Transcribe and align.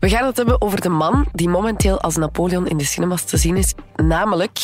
We 0.00 0.08
gaan 0.08 0.26
het 0.26 0.36
hebben 0.36 0.62
over 0.62 0.80
de 0.80 0.88
man 0.88 1.28
die 1.32 1.48
momenteel 1.48 2.00
als 2.00 2.16
Napoleon 2.16 2.68
in 2.68 2.76
de 2.76 2.84
cinemas 2.84 3.24
te 3.24 3.36
zien 3.36 3.56
is, 3.56 3.74
namelijk 3.96 4.58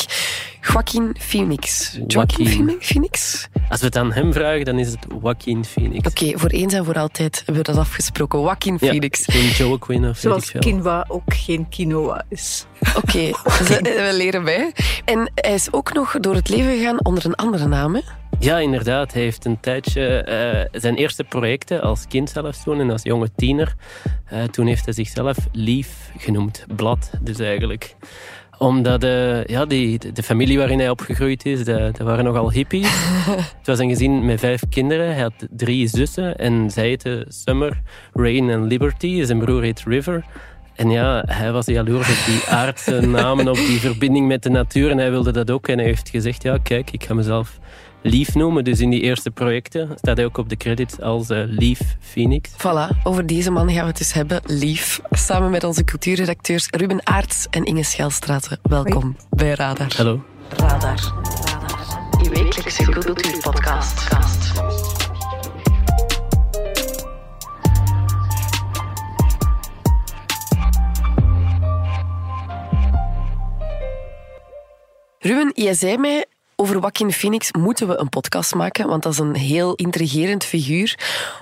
Joaquin 0.73 1.15
Phoenix. 1.19 1.91
Joaquin 2.07 2.45
Joaquin. 2.45 2.75
Phoenix? 2.79 3.47
Als 3.69 3.79
we 3.79 3.85
het 3.85 3.95
aan 3.97 4.13
hem 4.13 4.33
vragen, 4.33 4.65
dan 4.65 4.79
is 4.79 4.87
het 4.91 5.05
Joaquin 5.21 5.65
Phoenix. 5.65 6.07
Oké, 6.07 6.37
voor 6.39 6.49
eens 6.49 6.73
en 6.73 6.85
voor 6.85 6.93
altijd 6.95 7.35
hebben 7.45 7.55
we 7.65 7.71
dat 7.71 7.77
afgesproken. 7.77 8.39
Joaquin 8.41 8.77
Ja, 8.79 8.87
Phoenix. 8.87 9.23
geen 9.25 9.49
Joaquin 9.49 10.05
of 10.09 10.17
Zoals 10.17 10.45
veel. 10.49 10.59
quinoa 10.61 11.05
ook 11.07 11.33
geen 11.33 11.69
quinoa 11.69 12.23
is. 12.29 12.65
Oké, 12.95 13.19
we 13.67 14.09
leren 14.13 14.43
bij. 14.43 14.71
En 15.05 15.31
hij 15.35 15.53
is 15.53 15.73
ook 15.73 15.93
nog 15.93 16.19
door 16.19 16.35
het 16.35 16.49
leven 16.49 16.71
gegaan 16.77 17.05
onder 17.05 17.25
een 17.25 17.35
andere 17.35 17.67
naam. 17.67 17.95
Hè? 17.95 18.01
Ja, 18.39 18.57
inderdaad. 18.59 19.13
Hij 19.13 19.21
heeft 19.21 19.45
een 19.45 19.59
tijdje 19.59 20.07
eh, 20.23 20.79
zijn 20.81 20.95
eerste 20.95 21.23
projecten 21.23 21.81
als 21.81 22.05
kind 22.07 22.29
zelfs 22.29 22.63
toen 22.63 22.79
en 22.79 22.89
als 22.89 23.03
jonge 23.03 23.29
tiener. 23.35 23.75
eh, 24.25 24.43
toen 24.43 24.67
heeft 24.67 24.85
hij 24.85 24.93
zichzelf 24.93 25.37
Lief 25.51 26.11
genoemd. 26.17 26.65
Blad, 26.75 27.09
dus 27.21 27.39
eigenlijk. 27.39 27.95
Omdat 28.57 29.03
eh, 29.03 29.45
ja, 29.45 29.65
die, 29.65 30.13
de, 30.13 30.23
familie 30.23 30.57
waarin 30.57 30.79
hij 30.79 30.89
opgegroeid 30.89 31.45
is, 31.45 31.63
dat, 31.63 31.79
dat 31.79 32.07
waren 32.07 32.23
nogal 32.23 32.51
hippies. 32.51 32.89
Het 33.57 33.65
was 33.65 33.79
een 33.79 33.89
gezin 33.89 34.25
met 34.25 34.39
vijf 34.39 34.61
kinderen. 34.69 35.13
Hij 35.13 35.21
had 35.21 35.47
drie 35.49 35.87
zussen 35.87 36.37
en 36.37 36.71
zij 36.71 36.87
heten 36.87 37.25
Summer, 37.27 37.81
Rain 38.13 38.49
en 38.49 38.63
Liberty. 38.63 39.23
Zijn 39.23 39.39
broer 39.39 39.61
heet 39.61 39.83
River. 39.85 40.25
En 40.75 40.89
ja, 40.89 41.23
hij 41.27 41.51
was 41.51 41.65
jaloers 41.65 42.09
op 42.09 42.25
die 42.25 42.43
aardse 42.49 42.99
namen, 43.01 43.47
op 43.47 43.55
die 43.55 43.79
verbinding 43.79 44.27
met 44.27 44.43
de 44.43 44.49
natuur. 44.49 44.91
En 44.91 44.97
hij 44.97 45.09
wilde 45.09 45.31
dat 45.31 45.51
ook. 45.51 45.67
En 45.67 45.77
hij 45.77 45.87
heeft 45.87 46.09
gezegd, 46.09 46.43
ja, 46.43 46.57
kijk, 46.63 46.91
ik 46.91 47.03
ga 47.03 47.13
mezelf 47.13 47.59
Lief 48.09 48.35
noemen. 48.35 48.63
Dus 48.63 48.79
in 48.79 48.89
die 48.89 49.01
eerste 49.01 49.31
projecten 49.31 49.89
staat 49.95 50.17
hij 50.17 50.25
ook 50.25 50.37
op 50.37 50.49
de 50.49 50.57
credits 50.57 51.01
als 51.01 51.29
eh, 51.29 51.43
Lief 51.45 51.79
Phoenix. 51.99 52.49
Voilà, 52.51 53.03
over 53.03 53.25
deze 53.25 53.51
man 53.51 53.69
gaan 53.71 53.81
we 53.81 53.87
het 53.87 53.97
dus 53.97 54.13
hebben. 54.13 54.41
Lief. 54.45 54.99
Samen 55.09 55.51
met 55.51 55.63
onze 55.63 55.83
cultuurredacteurs 55.83 56.67
Ruben 56.69 57.07
Aarts 57.07 57.47
en 57.49 57.63
Inge 57.63 57.83
Schelstraten. 57.83 58.59
Welkom 58.61 59.15
bij 59.29 59.53
Radar. 59.53 59.93
Hallo. 59.95 60.23
Radar. 60.49 61.13
Radar. 61.45 62.23
Je 62.23 62.29
wekelijkse 62.29 62.83
cultuurpodcast. 62.83 64.07
Ruben, 75.19 75.51
jij 75.53 75.73
zei 75.73 75.97
mij 75.97 76.25
over 76.59 76.75
Joaquin 76.75 77.11
Phoenix 77.11 77.51
moeten 77.51 77.87
we 77.87 77.99
een 77.99 78.09
podcast 78.09 78.55
maken, 78.55 78.87
want 78.87 79.03
dat 79.03 79.11
is 79.11 79.19
een 79.19 79.35
heel 79.35 79.75
intrigerend 79.75 80.43
figuur. 80.43 80.99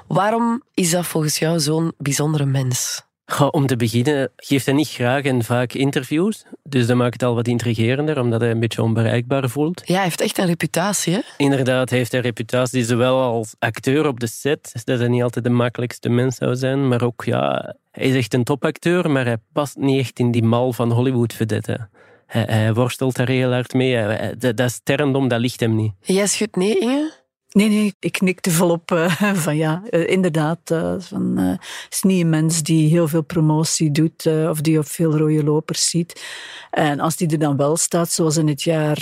Waarom 0.08 0.64
is 0.74 0.92
dat 0.92 1.06
volgens 1.06 1.40
jou 1.40 1.60
zo'n 1.60 1.94
bijzondere 1.98 2.46
mens? 2.46 3.04
Om 3.52 3.66
te 3.68 3.76
beginnen 3.76 4.32
geeft 4.36 4.66
hij 4.66 4.76
niet 4.76 4.90
graag 4.90 5.24
en 5.24 5.44
vaak 5.44 5.74
interviews. 5.74 6.46
Dus 6.64 6.88
dat 6.88 6.98
maakt 6.98 7.14
het 7.14 7.24
al 7.24 7.36
wat 7.36 7.48
intrigerender, 7.48 8.20
omdat 8.20 8.42
hij 8.42 8.52
een 8.52 8.60
beetje 8.60 8.82
onbereikbaar 8.82 9.50
voelt. 9.50 9.82
Ja, 9.86 9.94
hij 9.94 10.04
heeft 10.04 10.22
echt 10.22 10.38
een 10.38 10.46
reputatie, 10.46 11.14
hè? 11.14 11.20
Inderdaad, 11.38 11.90
heeft 11.90 12.12
hij 12.12 12.22
reputatie 12.22 12.86
zowel 12.86 13.22
als 13.22 13.56
acteur 13.60 14.08
op 14.08 14.20
de 14.20 14.28
set, 14.28 14.72
dat 14.84 15.00
hij 15.00 15.08
niet 15.08 15.24
altijd 15.24 15.46
de 15.46 15.52
makkelijkste 15.52 16.10
mens 16.10 16.36
zou 16.36 16.56
zijn, 16.56 16.88
maar 16.88 17.02
ook, 17.02 17.24
ja, 17.24 17.76
hij 17.92 18.06
is 18.06 18.16
echt 18.16 18.34
een 18.34 18.44
topacteur, 18.44 19.12
maar 19.12 19.26
hij 19.26 19.38
past 19.54 19.76
niet 19.76 20.00
echt 20.00 20.20
in 20.20 20.32
die 20.32 20.44
mal 20.44 20.74
van 20.74 20.92
Hollywood-vedette. 20.92 21.88
Hij, 22.26 22.44
hij 22.44 22.74
worstelt 22.74 23.16
daar 23.16 23.28
heel 23.30 23.52
hard 23.52 23.74
mee. 23.74 24.36
Dat, 24.38 24.58
dat 24.58 24.72
sterrendom, 24.72 25.28
dat 25.28 25.40
ligt 25.40 25.60
hem 25.60 25.76
niet. 25.76 25.94
Jij 26.02 26.28
schudt 26.28 26.56
nee, 26.56 26.80
Inge? 26.80 27.12
Nee, 27.56 27.70
nee, 27.70 27.96
ik 28.00 28.12
knikte 28.12 28.52
volop 28.52 28.92
eh, 28.92 29.34
van 29.46 29.56
ja, 29.56 29.82
eh, 29.90 30.08
inderdaad. 30.08 30.60
eh, 30.72 30.96
van, 30.98 31.38
het 31.38 31.88
is 31.90 32.02
niet 32.02 32.22
een 32.22 32.30
mens 32.30 32.64
die 32.64 32.90
heel 32.90 33.08
veel 33.08 33.22
promotie 33.22 33.92
doet 33.92 34.26
of 34.26 34.62
die 34.62 34.80
op 34.80 34.88
veel 34.88 35.18
rode 35.18 35.44
lopers 35.44 35.90
ziet. 35.90 36.24
En 36.72 37.00
als 37.00 37.16
die 37.16 37.28
er 37.28 37.40
dan 37.40 37.58
wel 37.58 37.78
staat, 37.78 38.12
zoals 38.12 38.38
in 38.38 38.48
het 38.48 38.64
jaar 38.64 38.98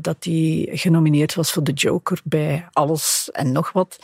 dat 0.00 0.16
hij 0.20 0.68
genomineerd 0.72 1.34
was 1.34 1.52
voor 1.52 1.64
de 1.64 1.72
Joker 1.72 2.20
bij 2.24 2.68
Alles 2.72 3.28
en 3.32 3.52
nog 3.52 3.72
wat, 3.72 3.98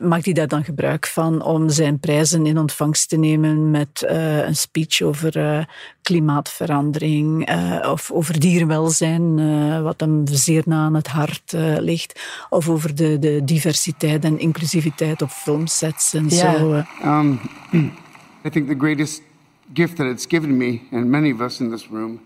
maakt 0.00 0.24
hij 0.24 0.34
daar 0.34 0.48
dan 0.48 0.64
gebruik 0.64 1.06
van 1.06 1.42
om 1.42 1.68
zijn 1.68 2.00
prijzen 2.00 2.46
in 2.46 2.58
ontvangst 2.58 3.08
te 3.08 3.16
nemen 3.16 3.70
met 3.70 4.04
een 4.46 4.56
speech 4.56 5.00
over 5.02 5.66
klimaatverandering 6.02 7.50
of 7.86 8.10
over 8.10 8.40
dierenwelzijn, 8.40 9.82
wat 9.82 10.00
hem 10.00 10.26
zeer 10.26 10.62
na 10.66 10.84
aan 10.84 10.94
het 10.94 11.08
hart 11.08 11.52
ligt, 11.78 12.20
of 12.48 12.68
over 12.68 12.94
de, 12.94 13.18
de 13.24 13.44
diversiteit 13.44 14.24
en 14.24 14.38
inclusiviteit 14.38 15.22
op 15.22 15.30
filmsets 15.30 16.14
en 16.14 16.28
Ja. 16.28 16.36
zo. 16.58 16.72
eh. 16.72 17.18
Um, 17.18 17.38
I 18.46 18.50
think 18.50 18.68
the 18.68 18.76
greatest 18.78 19.22
gift 19.74 19.96
that 19.96 20.06
it's 20.06 20.26
given 20.28 20.56
me, 20.56 20.80
and 20.92 21.10
many 21.10 21.32
of 21.32 21.40
us 21.40 21.60
in 21.60 21.70
this 21.70 21.86
room, 21.90 22.20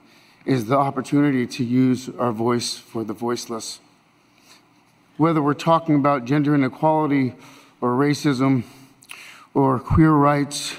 is 0.45 0.65
the 0.65 0.77
opportunity 0.77 1.47
to 1.47 1.63
use 1.65 2.11
our 2.19 2.35
voice 2.35 2.83
for 2.91 3.05
the 3.05 3.15
voiceless. 3.19 3.81
Whether 5.17 5.41
we're 5.43 5.63
talking 5.65 5.95
about 6.05 6.29
gender 6.29 6.55
inequality 6.55 7.33
or 7.81 7.91
racism 8.07 8.63
or 9.55 9.79
queer 9.79 10.13
rights 10.13 10.77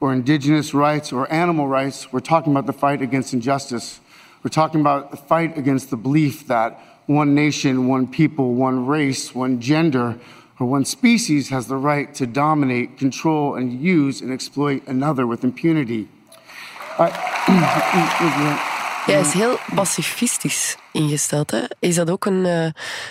or 0.00 0.12
indigenous 0.12 0.72
rights 0.74 1.12
or 1.12 1.26
animal 1.32 1.66
rights, 1.68 2.06
we're 2.12 2.20
talking 2.20 2.52
about 2.56 2.66
the 2.66 2.78
fight 2.86 3.02
against 3.02 3.32
injustice. 3.32 4.00
We're 4.42 4.50
talking 4.62 4.80
about 4.80 5.10
the 5.10 5.16
fight 5.16 5.58
against 5.58 5.88
the 5.90 5.96
belief 5.96 6.46
that 6.46 6.78
one 7.06 7.34
nation, 7.34 7.88
one 7.90 8.06
people, 8.06 8.44
one 8.44 8.86
race, 8.88 9.30
one 9.34 9.56
gender, 9.60 10.16
or 10.58 10.68
one 10.70 10.84
species 10.84 11.48
has 11.48 11.66
the 11.66 11.78
right 11.78 12.14
to 12.14 12.30
dominate, 12.30 12.88
control, 12.98 13.54
and 13.56 13.80
use 13.82 14.22
and 14.24 14.32
exploit 14.32 14.80
another 14.88 15.26
with 15.28 15.42
impunity. 15.42 16.06
I- 16.98 17.10
Hij 19.06 19.20
is 19.20 19.32
heel 19.32 19.56
pacifistisch 19.74 20.76
ingesteld. 20.92 21.50
Hè? 21.50 21.60
Is 21.78 21.94
dat 21.94 22.10
ook 22.10 22.24
een 22.24 22.44
eh, 22.46 22.70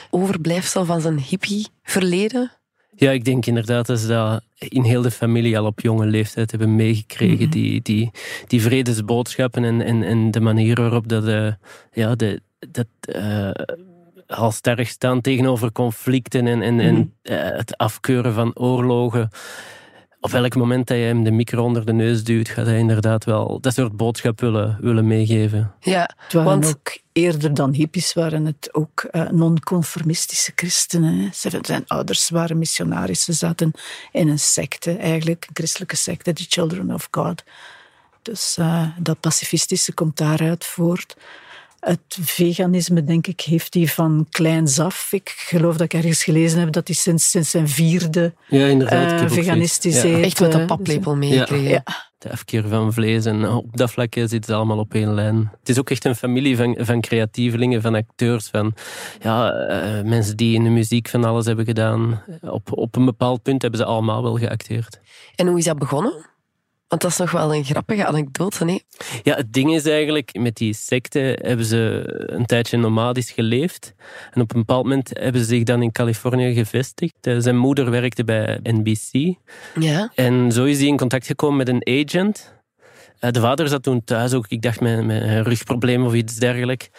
overblijfsel 0.09 0.85
van 0.85 1.01
zijn 1.01 1.19
hippie-verleden? 1.19 2.51
Ja, 2.95 3.11
ik 3.11 3.25
denk 3.25 3.45
inderdaad 3.45 3.85
dat 3.85 3.99
ze 3.99 4.07
dat 4.07 4.41
in 4.57 4.83
heel 4.83 5.01
de 5.01 5.11
familie 5.11 5.57
al 5.59 5.65
op 5.65 5.79
jonge 5.79 6.05
leeftijd 6.05 6.51
hebben 6.51 6.75
meegekregen. 6.75 7.49
Die, 7.49 7.81
die, 7.81 8.11
die 8.47 8.61
vredesboodschappen 8.61 9.63
en, 9.63 9.81
en, 9.81 10.03
en 10.03 10.31
de 10.31 10.39
manier 10.41 10.75
waarop 10.81 11.07
dat, 11.07 11.27
eh, 11.27 11.47
ja, 11.93 12.15
de, 12.15 12.41
dat 12.71 12.87
eh, 12.99 13.51
al 14.27 14.51
sterk 14.51 14.87
staan 14.87 15.21
tegenover 15.21 15.71
conflicten 15.71 16.47
en, 16.47 16.61
en, 16.61 16.79
en 16.79 17.13
eh, 17.21 17.57
het 17.57 17.77
afkeuren 17.77 18.33
van 18.33 18.55
oorlogen. 18.55 19.29
Op 20.19 20.31
welk 20.31 20.55
moment 20.55 20.87
dat 20.87 20.97
je 20.97 21.03
hem 21.03 21.23
de 21.23 21.31
micro 21.31 21.63
onder 21.63 21.85
de 21.85 21.93
neus 21.93 22.23
duwt, 22.23 22.49
gaat 22.49 22.65
hij 22.65 22.77
inderdaad 22.77 23.23
wel 23.25 23.59
dat 23.59 23.73
soort 23.73 23.97
boodschap 23.97 24.39
willen, 24.39 24.77
willen 24.81 25.07
meegeven. 25.07 25.73
Ja, 25.79 26.09
Het 26.17 26.33
waren 26.33 26.49
want 26.49 26.67
ook 26.67 26.97
eerder 27.11 27.53
dan 27.53 27.73
hippies, 27.73 28.13
waren 28.13 28.45
het 28.45 28.69
ook 28.71 29.03
eh, 29.03 29.29
non-conformistische 29.29 30.51
christenen. 30.55 31.19
hè. 31.19 31.27
Zijn 31.61 31.87
ouders 31.87 32.29
waren 32.29 32.57
missionarissen, 32.57 33.33
zaten 33.33 33.71
in 34.11 34.27
een 34.27 34.39
secte, 34.39 34.91
eigenlijk, 34.97 35.45
een 35.47 35.55
christelijke 35.55 35.95
secte, 35.95 36.33
the 36.33 36.45
Children 36.47 36.93
of 36.93 37.07
God. 37.11 37.43
Dus 38.21 38.57
eh, 38.57 38.87
dat 38.99 39.19
pacifistische 39.19 39.93
komt 39.93 40.17
daaruit 40.17 40.65
voort. 40.65 41.15
Het 41.85 42.17
veganisme, 42.21 43.03
denk 43.03 43.27
ik, 43.27 43.41
heeft 43.41 43.73
hij 43.73 43.87
van 43.87 44.27
kleins 44.29 44.79
af. 44.79 45.07
Ik 45.11 45.33
geloof 45.37 45.73
dat 45.77 45.81
ik 45.81 45.93
ergens 45.93 46.23
gelezen 46.23 46.59
heb 46.59 46.71
dat 46.71 46.87
hij 46.87 46.95
sinds, 46.95 47.29
sinds 47.29 47.49
zijn 47.49 47.69
vierde 47.69 48.33
Ja, 48.47 48.65
inderdaad. 48.65 49.21
eh, 49.21 49.29
veganistisch 49.29 50.01
ja. 50.01 50.19
echt 50.19 50.39
met 50.39 50.51
de 50.51 50.59
eh, 50.59 50.65
paplepel 50.65 51.15
meegekregen. 51.15 51.69
Ja. 51.69 51.83
de 52.17 52.31
afkeer 52.31 52.67
van 52.67 52.93
vlees. 52.93 53.25
En 53.25 53.47
op 53.49 53.77
dat 53.77 53.91
vlak 53.91 54.13
zitten 54.13 54.43
ze 54.43 54.53
allemaal 54.53 54.77
op 54.79 54.93
één 54.93 55.13
lijn. 55.13 55.51
Het 55.59 55.69
is 55.69 55.79
ook 55.79 55.89
echt 55.89 56.05
een 56.05 56.15
familie 56.15 56.57
van, 56.57 56.77
van 56.79 57.01
creatievelingen, 57.01 57.81
van 57.81 57.95
acteurs, 57.95 58.47
van 58.47 58.73
ja, 59.21 59.51
eh, 59.51 60.03
mensen 60.03 60.37
die 60.37 60.55
in 60.55 60.63
de 60.63 60.69
muziek 60.69 61.07
van 61.07 61.23
alles 61.23 61.45
hebben 61.45 61.65
gedaan. 61.65 62.23
Op, 62.41 62.77
op 62.77 62.95
een 62.95 63.05
bepaald 63.05 63.41
punt 63.41 63.61
hebben 63.61 63.79
ze 63.79 63.85
allemaal 63.85 64.23
wel 64.23 64.37
geacteerd. 64.37 64.99
En 65.35 65.47
hoe 65.47 65.57
is 65.57 65.65
dat 65.65 65.79
begonnen? 65.79 66.13
Want 66.95 67.07
dat 67.07 67.25
is 67.25 67.31
nog 67.31 67.41
wel 67.41 67.55
een 67.55 67.63
grappige 67.63 68.05
anekdote, 68.05 68.65
nee? 68.65 68.83
Ja, 69.23 69.35
het 69.35 69.53
ding 69.53 69.73
is 69.73 69.85
eigenlijk, 69.85 70.39
met 70.39 70.55
die 70.55 70.73
secte 70.73 71.39
hebben 71.41 71.65
ze 71.65 72.03
een 72.25 72.45
tijdje 72.45 72.77
nomadisch 72.77 73.31
geleefd. 73.31 73.93
En 74.31 74.41
op 74.41 74.53
een 74.53 74.59
bepaald 74.59 74.83
moment 74.83 75.09
hebben 75.13 75.41
ze 75.41 75.47
zich 75.47 75.63
dan 75.63 75.81
in 75.81 75.91
Californië 75.91 76.53
gevestigd. 76.53 77.13
Eh, 77.21 77.35
Zijn 77.39 77.57
moeder 77.57 77.89
werkte 77.91 78.23
bij 78.23 78.59
NBC. 78.63 79.35
Ja. 79.79 80.11
En 80.15 80.51
zo 80.51 80.63
is 80.63 80.77
hij 80.77 80.87
in 80.87 80.97
contact 80.97 81.25
gekomen 81.25 81.57
met 81.57 81.67
een 81.67 82.05
agent. 82.05 82.53
Eh, 83.19 83.31
De 83.31 83.39
vader 83.39 83.67
zat 83.67 83.83
toen 83.83 84.03
thuis 84.03 84.33
ook, 84.33 84.45
ik 84.47 84.61
dacht, 84.61 84.79
met, 84.79 85.05
met 85.05 85.21
een 85.21 85.43
rugprobleem 85.43 86.05
of 86.05 86.13
iets 86.13 86.35
dergelijks. 86.35 86.89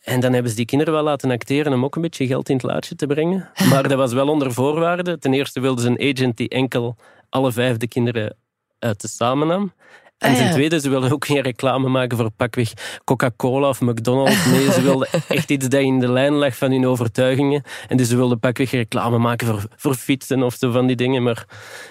En 0.00 0.20
dan 0.20 0.32
hebben 0.32 0.50
ze 0.50 0.56
die 0.56 0.66
kinderen 0.66 0.94
wel 0.94 1.02
laten 1.02 1.30
acteren 1.30 1.72
om 1.72 1.84
ook 1.84 1.96
een 1.96 2.02
beetje 2.02 2.26
geld 2.26 2.48
in 2.48 2.54
het 2.56 2.64
laadje 2.64 2.94
te 2.94 3.06
brengen. 3.06 3.50
Maar 3.70 3.88
dat 3.88 3.98
was 3.98 4.12
wel 4.12 4.28
onder 4.28 4.52
voorwaarden. 4.52 5.20
Ten 5.20 5.34
eerste 5.34 5.60
wilden 5.60 5.84
ze 5.84 5.90
een 5.90 6.16
agent 6.16 6.36
die 6.36 6.48
enkel 6.48 6.96
alle 7.28 7.52
vijf 7.52 7.76
de 7.76 7.88
kinderen 7.88 8.36
uit 8.84 9.00
de 9.00 9.08
samen 9.08 9.46
nam. 9.46 9.72
En 10.18 10.30
Ah, 10.30 10.36
ten 10.36 10.50
tweede, 10.50 10.80
ze 10.80 10.88
wilden 10.88 11.12
ook 11.12 11.26
geen 11.26 11.40
reclame 11.40 11.88
maken 11.88 12.16
voor 12.16 12.30
pakweg 12.30 12.72
Coca-Cola 13.04 13.68
of 13.68 13.80
McDonald's. 13.80 14.46
Nee, 14.46 14.72
ze 14.72 14.82
wilden 14.82 15.08
echt 15.28 15.50
iets 15.50 15.68
dat 15.68 15.80
in 15.80 16.00
de 16.00 16.08
lijn 16.08 16.32
lag 16.32 16.56
van 16.56 16.70
hun 16.70 16.86
overtuigingen. 16.86 17.62
En 17.88 17.96
dus 17.96 18.08
ze 18.08 18.16
wilden 18.16 18.38
pakweg 18.38 18.70
reclame 18.70 19.18
maken 19.18 19.46
voor, 19.46 19.66
voor 19.76 19.94
fietsen 19.94 20.42
of 20.42 20.54
zo 20.54 20.70
van 20.70 20.86
die 20.86 20.96
dingen, 20.96 21.22
maar 21.22 21.46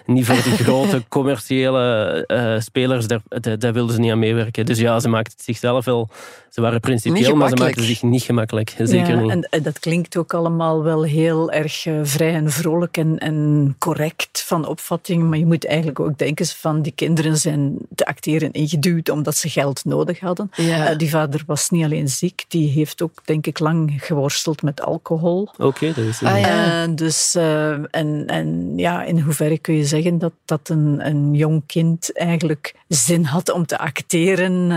niet 0.05 0.25
voor 0.25 0.43
die 0.43 0.57
grote 0.63 1.03
commerciële 1.07 2.23
eh, 2.27 2.59
spelers. 2.59 3.07
Daar, 3.07 3.21
daar, 3.27 3.59
daar 3.59 3.73
wilden 3.73 3.95
ze 3.95 4.01
niet 4.01 4.11
aan 4.11 4.19
meewerken. 4.19 4.65
Dus 4.65 4.79
ja, 4.79 4.99
ze 4.99 5.09
maakten 5.09 5.33
het 5.35 5.43
zichzelf 5.43 5.85
wel... 5.85 6.09
Ze 6.49 6.61
waren 6.61 6.79
principieel, 6.79 7.35
maar 7.35 7.49
ze 7.49 7.55
maakten 7.55 7.83
zich 7.83 8.01
niet 8.01 8.21
gemakkelijk. 8.21 8.75
Zeker 8.77 9.15
ja, 9.15 9.21
niet. 9.21 9.31
En, 9.31 9.47
en 9.49 9.63
dat 9.63 9.79
klinkt 9.79 10.17
ook 10.17 10.33
allemaal 10.33 10.83
wel 10.83 11.03
heel 11.03 11.51
erg 11.51 11.85
eh, 11.85 11.99
vrij 12.03 12.33
en 12.33 12.51
vrolijk 12.51 12.97
en, 12.97 13.17
en 13.17 13.75
correct 13.79 14.43
van 14.45 14.67
opvatting. 14.67 15.23
Maar 15.29 15.37
je 15.37 15.45
moet 15.45 15.65
eigenlijk 15.65 15.99
ook 15.99 16.17
denken 16.17 16.45
van 16.45 16.81
die 16.81 16.91
kinderen 16.95 17.37
zijn 17.37 17.77
te 17.95 18.05
acteren 18.13 18.51
ingeduwd 18.51 19.09
omdat 19.09 19.35
ze 19.35 19.49
geld 19.49 19.85
nodig 19.85 20.19
hadden. 20.19 20.49
Ja. 20.55 20.89
Eh, 20.89 20.97
die 20.97 21.09
vader 21.09 21.43
was 21.45 21.69
niet 21.69 21.83
alleen 21.83 22.09
ziek, 22.09 22.45
die 22.47 22.69
heeft 22.69 23.01
ook 23.01 23.25
denk 23.25 23.47
ik 23.47 23.59
lang 23.59 23.93
geworsteld 23.97 24.61
met 24.61 24.81
alcohol. 24.81 25.49
Oké, 25.57 25.87
dat 25.87 26.05
is 26.05 26.23
Ah, 26.23 26.39
ja. 26.39 26.83
Eh, 26.83 26.89
dus, 26.95 27.35
eh, 27.35 27.71
en, 27.71 28.23
en 28.27 28.73
ja, 28.75 29.03
in 29.03 29.19
hoeverre 29.19 29.57
kun 29.57 29.75
je 29.75 29.85
zeggen 29.85 30.19
dat, 30.19 30.33
dat 30.45 30.69
een, 30.69 31.07
een 31.07 31.33
jong 31.33 31.63
kind 31.65 32.17
eigenlijk 32.17 32.75
zin 32.87 33.23
had 33.23 33.51
om 33.51 33.65
te 33.65 33.77
acteren? 33.77 34.71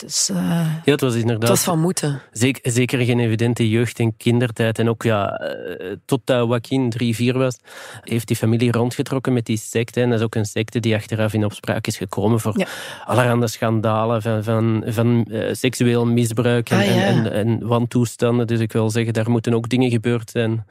Dus, 0.00 0.28
eh, 0.28 0.36
Ja, 0.84 0.92
het 0.92 1.00
was 1.00 1.14
inderdaad... 1.14 1.40
Het 1.40 1.50
was 1.50 1.62
van 1.64 1.80
moeten. 1.80 2.22
Zeker, 2.32 2.72
zeker 2.72 2.98
geen 3.04 3.18
evidente 3.20 3.68
jeugd- 3.68 3.98
en 3.98 4.16
kindertijd. 4.16 4.78
En 4.78 4.88
ook 4.88 5.02
ja, 5.02 5.28
eh, 5.28 5.96
totdat 6.04 6.46
Joaquin 6.46 6.90
3, 6.90 7.14
4 7.14 7.38
was, 7.38 7.58
heeft 8.00 8.26
die 8.26 8.36
familie 8.36 8.72
rondgetrokken 8.72 9.32
met 9.32 9.46
die 9.46 9.56
secte. 9.58 10.00
En 10.00 10.08
dat 10.10 10.18
is 10.18 10.24
ook 10.24 10.34
een 10.34 10.44
secte 10.44 10.80
die 10.80 10.94
achteraf 10.94 11.32
in 11.32 11.44
opspraak 11.44 11.86
is 11.86 11.96
gekomen 11.96 12.40
voor 12.40 12.58
Ja. 12.58 12.66
allerhande 13.04 13.46
schandalen 13.46 14.22
van, 14.22 14.44
van, 14.44 14.82
van 14.86 15.24
eh, 15.24 15.48
seksueel 15.54 16.06
misbruik 16.06 16.70
en, 16.70 16.78
Ah, 16.78 16.84
ja. 16.86 16.92
en, 16.92 17.32
en, 17.32 17.32
en 17.32 17.66
wantoestanden. 17.66 18.46
Dus 18.46 18.60
ik 18.60 18.72
wil 18.72 18.90
zeggen, 18.90 19.12
daar 19.12 19.30
moeten 19.30 19.54
ook 19.54 19.68
dingen 19.68 19.90
gebeurd 19.90 20.30
zijn 20.30 20.66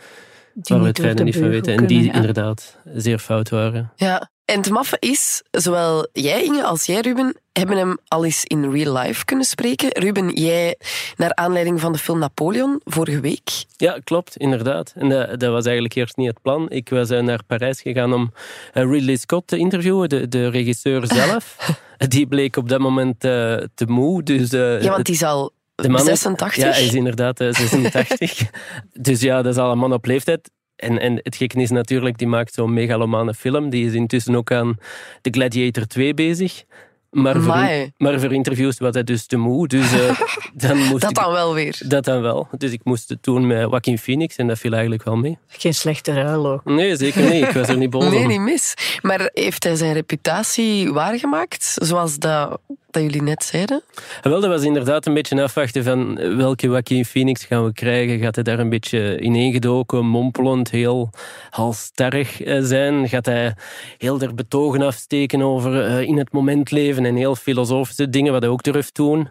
die 0.54 0.64
waar 0.68 0.80
we 0.82 0.88
het 0.88 1.00
verder 1.00 1.26
niet 1.26 1.38
van 1.38 1.50
weten. 1.50 1.74
En 1.78 1.86
die 1.88 1.98
kunnen, 1.98 2.06
ja. 2.06 2.14
inderdaad 2.14 2.78
zeer 2.96 3.20
fout 3.20 3.50
waren. 3.50 3.92
Ja. 3.96 4.30
En 4.50 4.58
het 4.58 4.70
maffe 4.70 4.98
is, 5.00 5.42
zowel 5.52 6.08
jij 6.14 6.44
Inge 6.44 6.64
als 6.64 6.86
jij 6.86 7.00
Ruben, 7.02 7.36
hebben 7.52 7.78
hem 7.78 7.98
al 8.08 8.26
eens 8.26 8.44
in 8.44 8.72
real 8.72 8.98
life 8.98 9.26
kunnen 9.26 9.46
spreken. 9.46 9.90
Ruben, 9.92 10.30
jij 10.34 10.76
naar 11.18 11.36
aanleiding 11.36 11.80
van 11.80 11.92
de 11.92 11.98
film 11.98 12.20
Napoleon 12.20 12.82
vorige 12.84 13.20
week. 13.20 13.50
Ja, 13.78 14.00
klopt, 14.04 14.38
inderdaad. 14.38 14.94
En 14.96 15.10
dat, 15.10 15.40
dat 15.40 15.52
was 15.52 15.64
eigenlijk 15.66 15.96
eerst 15.96 16.18
niet 16.18 16.28
het 16.28 16.42
plan. 16.42 16.70
Ik 16.70 16.90
was 16.90 17.10
eh, 17.10 17.20
naar 17.22 17.44
Parijs 17.48 17.82
gegaan 17.82 18.14
om 18.14 18.32
eh, 18.74 18.84
Ridley 18.84 19.16
Scott 19.16 19.48
te 19.48 19.58
interviewen, 19.58 20.10
de, 20.10 20.28
de 20.28 20.50
regisseur 20.50 21.06
zelf. 21.14 21.56
Die 21.98 22.28
bleek 22.28 22.56
op 22.56 22.70
dat 22.70 22.80
moment 22.80 23.24
eh, 23.24 23.30
te 23.76 23.86
moe. 23.88 24.24
Dus, 24.24 24.50
Ja, 24.50 24.80
want 24.90 25.06
die 25.06 25.16
is 25.16 25.24
al 25.24 25.52
de 25.76 25.90
man 25.90 26.00
is- 26.02 26.06
86. 26.06 26.56
ja, 26.64 26.70
hij 26.72 26.86
is 26.86 26.94
inderdaad 26.94 27.40
eh, 27.40 27.54
86. 27.54 28.42
dus 28.94 29.22
ja, 29.22 29.42
dat 29.42 29.54
is 29.54 29.60
al 29.62 29.72
een 29.72 29.78
man 29.78 29.94
op 29.94 30.06
leeftijd. 30.06 30.50
En, 30.80 31.00
en 31.00 31.20
het 31.24 31.36
gekke 31.36 31.62
is 31.62 31.70
natuurlijk, 31.70 32.18
die 32.18 32.28
maakt 32.28 32.54
zo'n 32.54 32.74
megalomane 32.74 33.34
film. 33.34 33.70
Die 33.70 33.86
is 33.86 33.94
intussen 33.94 34.36
ook 34.36 34.52
aan 34.52 34.78
The 35.22 35.30
Gladiator 35.30 35.88
2 35.88 36.14
bezig. 36.14 36.64
Maar 37.10 37.42
voor, 37.42 37.90
maar 37.98 38.20
voor 38.20 38.34
interviews 38.34 38.80
was 38.80 38.94
hij 38.94 39.04
dus 39.04 39.26
te 39.26 39.38
moe. 39.38 39.68
Dus 39.68 39.92
eh, 39.94 40.20
dan 40.54 40.78
moest 40.78 41.02
Dat 41.02 41.10
ik... 41.10 41.16
dan 41.16 41.32
wel 41.32 41.54
weer. 41.54 41.82
Dat 41.86 42.06
dan 42.06 42.22
wel. 42.22 42.48
Dus 42.58 42.72
ik 42.72 42.82
moest 42.84 43.10
het 43.10 43.24
doen 43.24 43.48
met 43.48 43.60
Joaquin 43.60 43.98
Phoenix 43.98 44.36
en 44.36 44.48
dat 44.48 44.58
viel 44.58 44.72
eigenlijk 44.72 45.04
wel 45.04 45.16
mee. 45.16 45.38
Geen 45.48 45.74
slechte 45.74 46.14
ruil 46.14 46.48
ook. 46.48 46.66
Nee, 46.66 46.96
zeker 46.96 47.34
niet. 47.34 47.44
Ik 47.44 47.52
was 47.52 47.68
er 47.68 47.78
niet 47.78 47.90
boos 47.90 48.10
Nee, 48.10 48.28
niet 48.28 48.40
mis. 48.40 48.74
Maar 49.02 49.30
heeft 49.34 49.64
hij 49.64 49.76
zijn 49.76 49.94
reputatie 49.94 50.94
waargemaakt, 50.94 51.76
zoals 51.76 52.18
dat, 52.18 52.60
dat 52.92 53.04
jullie 53.04 53.22
net 53.22 53.44
zeiden? 53.44 53.82
Wel, 54.22 54.42
dat 54.42 54.50
was 54.50 54.64
inderdaad 54.64 55.06
een 55.06 55.14
beetje 55.14 55.44
afwachten 55.44 55.84
van 55.84 56.16
welke 56.38 56.68
Joaquin 56.68 57.06
Phoenix 57.06 57.46
gaan 57.46 57.66
we 57.66 57.74
krijgen. 57.74 58.20
Gaat 58.20 58.36
hij 58.36 58.44
daar 58.44 58.60
een 58.60 58.70
beetje 58.70 59.20
ineengedoken, 59.20 60.06
mompelend, 60.06 60.72
heel 60.72 61.10
halstarrig 61.50 62.42
eh, 62.42 62.60
zijn? 62.62 63.10
Gaat 63.10 63.26
hij 63.26 63.56
heel 63.98 64.22
er 64.22 64.36
betogen 64.36 64.82
afsteken 64.82 65.42
over 65.42 65.86
eh, 65.86 66.02
in 66.02 66.18
het 66.18 66.32
moment 66.32 66.72
leven 66.72 67.06
en 67.06 67.16
heel 67.16 67.36
filosofische 67.36 68.10
dingen, 68.10 68.32
wat 68.32 68.42
hij 68.42 68.52
ook 68.52 68.64
durft 68.64 68.96
doen? 68.96 69.28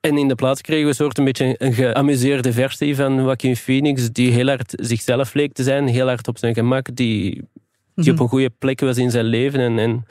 En 0.00 0.18
in 0.18 0.28
de 0.28 0.34
plaats 0.34 0.60
kregen 0.60 0.82
we 0.82 0.88
een 0.88 0.94
soort 0.94 1.18
een 1.18 1.24
beetje 1.24 1.54
een 1.58 1.72
geamuseerde 1.72 2.52
versie 2.52 2.96
van 2.96 3.14
Joaquin 3.14 3.56
Phoenix, 3.56 4.10
die 4.12 4.30
heel 4.30 4.46
hard 4.46 4.72
zichzelf 4.76 5.34
leek 5.34 5.52
te 5.52 5.62
zijn, 5.62 5.86
heel 5.86 6.06
hard 6.06 6.28
op 6.28 6.38
zijn 6.38 6.54
gemak, 6.54 6.96
die, 6.96 7.42
die 7.94 8.12
op 8.12 8.20
een 8.20 8.28
goede 8.28 8.50
plek 8.58 8.80
was 8.80 8.96
in 8.96 9.10
zijn 9.10 9.24
leven. 9.24 9.60
En, 9.60 9.78
en 9.78 10.04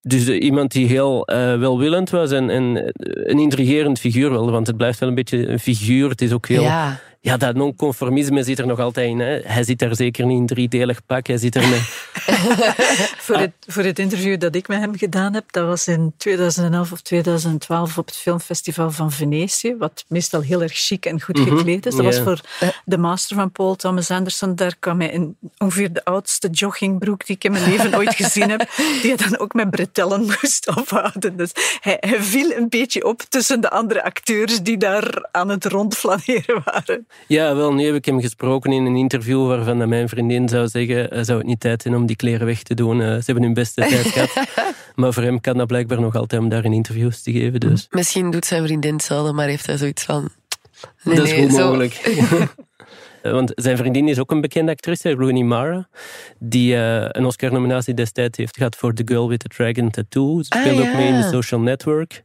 dus 0.00 0.28
iemand 0.28 0.72
die 0.72 0.86
heel 0.86 1.26
eh, 1.26 1.36
welwillend 1.58 2.10
was 2.10 2.30
en, 2.30 2.50
en 2.50 2.92
een 3.02 3.38
intrigerend 3.38 3.98
figuur 3.98 4.30
wel, 4.30 4.50
want 4.50 4.66
het 4.66 4.76
blijft 4.76 4.98
wel 4.98 5.08
een 5.08 5.14
beetje 5.14 5.48
een 5.48 5.58
figuur. 5.58 6.08
Het 6.08 6.22
is 6.22 6.32
ook 6.32 6.48
heel... 6.48 6.62
Ja, 6.62 7.00
Ja. 7.20 7.36
dat 7.36 7.54
non-conformisme 7.54 8.42
zit 8.42 8.58
er 8.58 8.66
nog 8.66 8.78
altijd 8.78 9.08
in. 9.08 9.18
Hè. 9.18 9.40
Hij 9.44 9.64
zit 9.64 9.78
daar 9.78 9.96
zeker 9.96 10.26
niet 10.26 10.38
in 10.38 10.46
driedelig 10.46 11.06
pak. 11.06 11.26
Hij 11.26 11.38
zit 11.38 11.54
er 11.54 11.68
met... 11.68 11.80
Voor, 13.30 13.36
het, 13.36 13.52
voor 13.66 13.82
het 13.82 13.98
interview 13.98 14.40
dat 14.40 14.54
ik 14.54 14.68
met 14.68 14.78
hem 14.78 14.96
gedaan 14.96 15.34
heb, 15.34 15.52
dat 15.52 15.66
was 15.66 15.88
in 15.88 16.14
2011 16.16 16.92
of 16.92 17.00
2012 17.00 17.98
op 17.98 18.06
het 18.06 18.16
Filmfestival 18.16 18.90
van 18.90 19.12
Venetië, 19.12 19.76
wat 19.78 20.04
meestal 20.08 20.40
heel 20.40 20.62
erg 20.62 20.72
chic 20.72 21.06
en 21.06 21.20
goed 21.20 21.38
gekleed 21.38 21.86
is. 21.86 21.94
Dat 21.94 22.04
was 22.04 22.20
voor 22.20 22.40
de 22.84 22.98
master 22.98 23.36
van 23.36 23.50
Paul 23.52 23.76
Thomas 23.76 24.10
Anderson. 24.10 24.54
Daar 24.54 24.76
kwam 24.78 25.00
hij 25.00 25.10
in 25.10 25.36
ongeveer 25.58 25.92
de 25.92 26.04
oudste 26.04 26.48
joggingbroek 26.48 27.26
die 27.26 27.36
ik 27.36 27.44
in 27.44 27.52
mijn 27.52 27.70
leven 27.70 27.94
ooit 27.94 28.14
gezien 28.14 28.50
heb, 28.50 28.70
die 29.02 29.14
hij 29.14 29.28
dan 29.28 29.38
ook 29.38 29.54
met 29.54 29.70
bretellen 29.70 30.20
moest 30.40 30.68
ophouden. 30.76 31.36
Dus 31.36 31.50
hij, 31.80 31.96
hij 32.00 32.22
viel 32.22 32.50
een 32.50 32.68
beetje 32.68 33.04
op 33.04 33.22
tussen 33.28 33.60
de 33.60 33.70
andere 33.70 34.04
acteurs 34.04 34.62
die 34.62 34.76
daar 34.76 35.28
aan 35.32 35.48
het 35.48 35.64
rondflaneren 35.64 36.62
waren. 36.64 37.06
Ja, 37.26 37.54
wel, 37.56 37.72
nu 37.74 37.84
heb 37.84 37.94
ik 37.94 38.04
hem 38.04 38.20
gesproken 38.20 38.72
in 38.72 38.86
een 38.86 38.96
interview 38.96 39.46
waarvan 39.46 39.88
mijn 39.88 40.08
vriendin 40.08 40.48
zou 40.48 40.68
zeggen, 40.68 41.10
eh, 41.10 41.22
zou 41.22 41.38
het 41.38 41.46
niet 41.46 41.60
tijd 41.60 41.82
zijn 41.82 41.94
om 41.94 42.06
die 42.06 42.16
kleren 42.16 42.46
weg 42.46 42.62
te 42.62 42.74
doen. 42.74 43.00
Eh, 43.00 43.06
ze 43.06 43.22
hebben 43.24 43.42
hun 43.44 43.54
beste 43.54 43.80
tijd 43.80 44.06
gehad. 44.14 44.48
Maar 44.94 45.12
voor 45.12 45.22
hem 45.22 45.40
kan 45.40 45.56
dat 45.56 45.66
blijkbaar 45.66 46.00
nog 46.00 46.14
altijd 46.14 46.42
om 46.42 46.48
daar 46.48 46.64
een 46.64 46.72
interviews 46.72 47.22
te 47.22 47.32
geven. 47.32 47.60
Dus. 47.60 47.86
Misschien 47.90 48.30
doet 48.30 48.44
zijn 48.44 48.64
vriendin 48.64 48.92
hetzelfde, 48.92 49.32
maar 49.32 49.46
heeft 49.48 49.66
hij 49.66 49.76
zoiets 49.76 50.02
van... 50.04 50.28
Nee, 51.02 51.14
dat 51.16 51.26
is 51.26 51.32
goed 51.32 51.52
mogelijk. 51.52 51.94
Eh, 53.22 53.32
Want 53.32 53.52
zijn 53.54 53.76
vriendin 53.76 54.08
is 54.08 54.18
ook 54.18 54.30
een 54.30 54.40
bekende 54.40 54.70
actrice, 54.72 55.10
Rooney 55.12 55.42
Mara, 55.42 55.88
die 56.38 56.74
een 56.76 57.24
Oscar-nominatie 57.24 57.94
destijds 57.94 58.38
heeft 58.38 58.56
gehad 58.56 58.76
voor 58.76 58.92
The 58.94 59.02
Girl 59.04 59.28
with 59.28 59.38
the 59.38 59.48
Dragon 59.48 59.90
Tattoo. 59.90 60.42
Ze 60.42 60.50
Ah, 60.50 60.60
speelde 60.60 60.82
ook 60.88 60.94
mee 60.94 61.08
in. 61.08 61.20
The 61.20 61.28
Social 61.28 61.60
Network. 61.60 62.22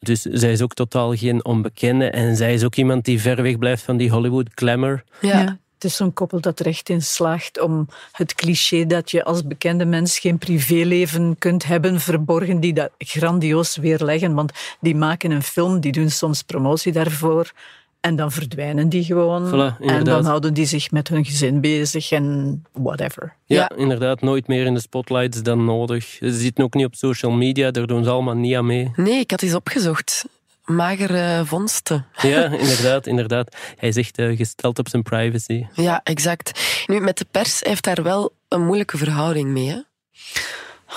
Dus 0.00 0.22
zij 0.22 0.52
is 0.52 0.62
ook 0.62 0.74
totaal 0.74 1.16
geen 1.16 1.44
onbekende. 1.44 2.10
En 2.10 2.36
zij 2.36 2.54
is 2.54 2.64
ook 2.64 2.74
iemand 2.74 3.04
die 3.04 3.20
ver 3.20 3.42
weg 3.42 3.58
blijft 3.58 3.82
van 3.82 3.96
die 3.96 4.10
Hollywood 4.10 4.48
glamour. 4.54 5.04
Ja. 5.20 5.58
Het 5.74 5.90
is 5.90 5.96
zo'n 5.96 6.12
koppel 6.12 6.40
dat 6.40 6.60
er 6.60 6.66
echt 6.66 6.88
in 6.88 7.02
slaagt 7.02 7.60
om 7.60 7.88
het 8.12 8.34
cliché 8.34 8.86
dat 8.86 9.10
je 9.10 9.24
als 9.24 9.46
bekende 9.46 9.84
mens 9.84 10.18
geen 10.18 10.38
privéleven 10.38 11.38
kunt 11.38 11.66
hebben 11.66 12.00
verborgen, 12.00 12.60
die 12.60 12.72
dat 12.72 12.90
grandioos 12.98 13.76
weerleggen. 13.76 14.34
Want 14.34 14.52
die 14.80 14.96
maken 14.96 15.30
een 15.30 15.42
film, 15.42 15.80
die 15.80 15.92
doen 15.92 16.10
soms 16.10 16.42
promotie 16.42 16.92
daarvoor. 16.92 17.52
En 18.00 18.16
dan 18.16 18.32
verdwijnen 18.32 18.88
die 18.88 19.04
gewoon. 19.04 19.48
Voilà, 19.48 19.80
en 19.84 20.04
dan 20.04 20.24
houden 20.24 20.54
die 20.54 20.66
zich 20.66 20.90
met 20.90 21.08
hun 21.08 21.24
gezin 21.24 21.60
bezig 21.60 22.10
en 22.10 22.62
whatever. 22.72 23.34
Ja, 23.44 23.56
Ja. 23.56 23.70
inderdaad, 23.76 24.20
nooit 24.20 24.46
meer 24.46 24.66
in 24.66 24.74
de 24.74 24.80
spotlights 24.80 25.42
dan 25.42 25.64
nodig. 25.64 26.04
Ze 26.04 26.32
zitten 26.32 26.64
ook 26.64 26.74
niet 26.74 26.86
op 26.86 26.94
social 26.94 27.32
media, 27.32 27.70
daar 27.70 27.86
doen 27.86 28.04
ze 28.04 28.10
allemaal 28.10 28.34
niet 28.36 28.54
aan 28.56 28.66
mee. 28.66 28.90
Nee, 28.96 29.20
ik 29.20 29.30
had 29.30 29.42
eens 29.42 29.54
opgezocht. 29.54 30.24
Magere 30.64 31.42
vondsten. 31.44 32.06
Ja, 32.22 32.44
inderdaad, 32.44 33.06
inderdaad. 33.06 33.56
Hij 33.76 33.92
echt 33.92 34.18
eh, 34.18 34.36
gesteld 34.36 34.78
op 34.78 34.88
zijn 34.88 35.02
privacy. 35.02 35.66
Ja, 35.74 36.00
exact. 36.04 36.60
Nu, 36.86 37.00
met 37.00 37.18
de 37.18 37.26
pers 37.30 37.60
heeft 37.60 37.84
daar 37.84 38.02
wel 38.02 38.32
een 38.48 38.64
moeilijke 38.64 38.96
verhouding 38.98 39.48
mee, 39.48 39.68
hè? 39.68 39.78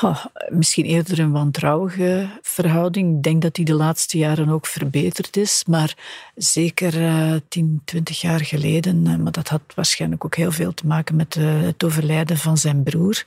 Oh, 0.01 0.25
misschien 0.49 0.85
eerder 0.85 1.19
een 1.19 1.31
wantrouwige 1.31 2.27
verhouding. 2.41 3.15
Ik 3.15 3.23
denk 3.23 3.41
dat 3.41 3.55
die 3.55 3.65
de 3.65 3.73
laatste 3.73 4.17
jaren 4.17 4.49
ook 4.49 4.65
verbeterd 4.67 5.37
is. 5.37 5.63
Maar 5.67 5.95
zeker 6.35 7.03
eh 7.03 7.33
10, 7.47 7.81
20 7.85 8.21
jaar 8.21 8.39
geleden. 8.45 9.07
eh, 9.07 9.15
maar 9.15 9.31
dat 9.31 9.47
had 9.47 9.61
waarschijnlijk 9.75 10.25
ook 10.25 10.35
heel 10.35 10.51
veel 10.51 10.73
te 10.73 10.87
maken 10.87 11.15
met 11.15 11.35
eh, 11.35 11.61
het 11.61 11.83
overlijden 11.83 12.37
van 12.37 12.57
zijn 12.57 12.83
broer. 12.83 13.23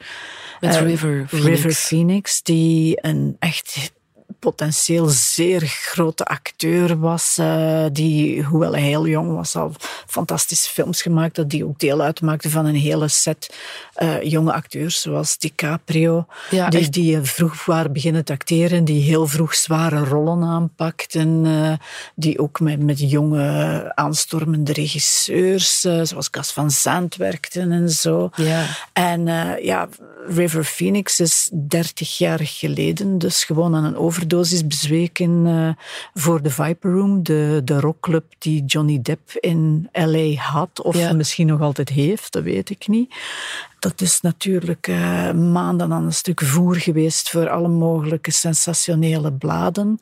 Met 0.60 0.74
Eh, 0.74 0.80
River 0.82 1.24
Phoenix. 1.28 1.48
River 1.48 1.72
Phoenix, 1.72 2.42
die 2.42 2.98
een 3.06 3.36
echt 3.38 3.92
potentieel 4.38 5.08
zeer 5.08 5.60
grote 5.66 6.24
acteur 6.24 6.98
was, 6.98 7.36
uh, 7.40 7.84
die, 7.92 8.42
hoewel 8.42 8.72
hij 8.72 8.82
heel 8.82 9.06
jong 9.06 9.34
was, 9.34 9.56
al 9.56 9.72
fantastische 10.06 10.70
films 10.70 11.02
gemaakt 11.02 11.36
had, 11.36 11.50
die 11.50 11.66
ook 11.66 11.78
deel 11.78 12.00
uitmaakte 12.00 12.50
van 12.50 12.66
een 12.66 12.74
hele 12.74 13.08
set 13.08 13.54
uh, 13.98 14.22
jonge 14.22 14.52
acteurs, 14.52 15.00
zoals 15.00 15.38
DiCaprio, 15.38 16.26
ja, 16.50 16.68
die, 16.68 16.88
die 16.88 17.20
vroeg 17.20 17.64
waren 17.64 17.92
beginnen 17.92 18.24
te 18.24 18.32
acteren, 18.32 18.84
die 18.84 19.02
heel 19.02 19.26
vroeg 19.26 19.54
zware 19.54 20.04
rollen 20.04 20.42
aanpakten, 20.42 21.44
uh, 21.44 21.72
die 22.14 22.38
ook 22.38 22.60
met, 22.60 22.82
met 22.82 23.10
jonge 23.10 23.92
aanstormende 23.94 24.72
regisseurs, 24.72 25.80
zoals 25.80 26.28
Gas 26.30 26.52
van 26.52 26.70
Zandt 26.70 27.16
werkten 27.16 27.72
en 27.72 27.90
zo. 27.90 28.30
Ja. 28.34 28.66
En 28.92 29.26
ja, 29.62 29.88
River 30.28 30.64
Phoenix 30.64 31.20
is 31.20 31.50
30 31.52 32.18
jaar 32.18 32.40
geleden 32.42 33.18
dus 33.18 33.44
gewoon 33.44 33.74
aan 33.74 33.84
een 33.84 33.96
overdosis 34.16 34.66
bezweken 34.66 35.46
uh, 35.46 35.68
voor 36.14 36.42
de 36.42 36.50
Viper 36.50 36.92
Room, 36.92 37.22
de, 37.22 37.60
de 37.64 37.80
rockclub 37.80 38.24
die 38.38 38.64
Johnny 38.64 39.02
Depp 39.02 39.30
in 39.40 39.88
L.A. 39.92 40.42
had, 40.42 40.82
of 40.82 41.12
misschien 41.12 41.46
nog 41.46 41.60
altijd 41.60 41.88
heeft, 41.88 42.32
dat 42.32 42.42
weet 42.42 42.70
ik 42.70 42.88
niet. 42.88 43.14
Dat 43.78 44.00
is 44.00 44.20
natuurlijk 44.20 44.86
uh, 44.86 45.32
maanden 45.32 45.92
aan 45.92 46.04
een 46.04 46.12
stuk 46.12 46.40
voer 46.40 46.76
geweest 46.76 47.30
voor 47.30 47.48
alle 47.48 47.68
mogelijke 47.68 48.30
sensationele 48.30 49.32
bladen. 49.32 49.98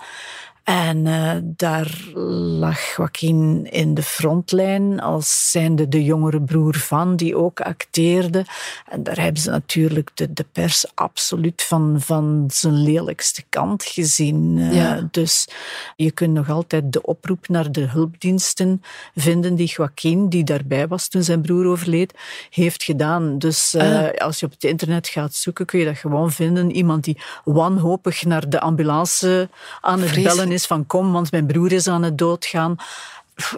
En 0.64 1.06
uh, 1.06 1.32
daar 1.42 2.10
lag 2.58 2.96
Joaquin 2.96 3.66
in 3.70 3.94
de 3.94 4.02
frontlijn 4.02 5.00
als 5.00 5.50
zijnde 5.50 5.88
de 5.88 6.04
jongere 6.04 6.40
broer 6.40 6.74
van, 6.74 7.16
die 7.16 7.36
ook 7.36 7.60
acteerde. 7.60 8.44
En 8.88 9.02
daar 9.02 9.20
hebben 9.20 9.42
ze 9.42 9.50
natuurlijk 9.50 10.10
de, 10.14 10.32
de 10.32 10.46
pers 10.52 10.86
absoluut 10.94 11.62
van, 11.62 11.96
van 12.00 12.44
zijn 12.52 12.82
lelijkste 12.82 13.42
kant 13.48 13.84
gezien. 13.84 14.56
Uh, 14.56 14.74
ja. 14.74 15.08
Dus 15.10 15.48
je 15.96 16.10
kunt 16.10 16.32
nog 16.32 16.50
altijd 16.50 16.92
de 16.92 17.02
oproep 17.02 17.48
naar 17.48 17.72
de 17.72 17.86
hulpdiensten 17.86 18.82
vinden 19.14 19.54
die 19.54 19.68
Joaquin, 19.68 20.28
die 20.28 20.44
daarbij 20.44 20.88
was 20.88 21.08
toen 21.08 21.22
zijn 21.22 21.42
broer 21.42 21.66
overleed, 21.66 22.14
heeft 22.50 22.82
gedaan. 22.82 23.38
Dus 23.38 23.74
uh, 23.74 24.10
als 24.10 24.40
je 24.40 24.46
op 24.46 24.52
het 24.52 24.64
internet 24.64 25.08
gaat 25.08 25.34
zoeken, 25.34 25.66
kun 25.66 25.78
je 25.78 25.84
dat 25.84 25.98
gewoon 25.98 26.32
vinden. 26.32 26.70
Iemand 26.70 27.04
die 27.04 27.18
wanhopig 27.44 28.24
naar 28.24 28.48
de 28.48 28.60
ambulance 28.60 29.48
aan 29.80 30.00
het 30.00 30.22
bellen 30.22 30.52
is 30.54 30.66
van 30.66 30.86
kom, 30.86 31.12
want 31.12 31.30
mijn 31.30 31.46
broer 31.46 31.72
is 31.72 31.88
aan 31.88 32.02
het 32.02 32.18
doodgaan. 32.18 32.76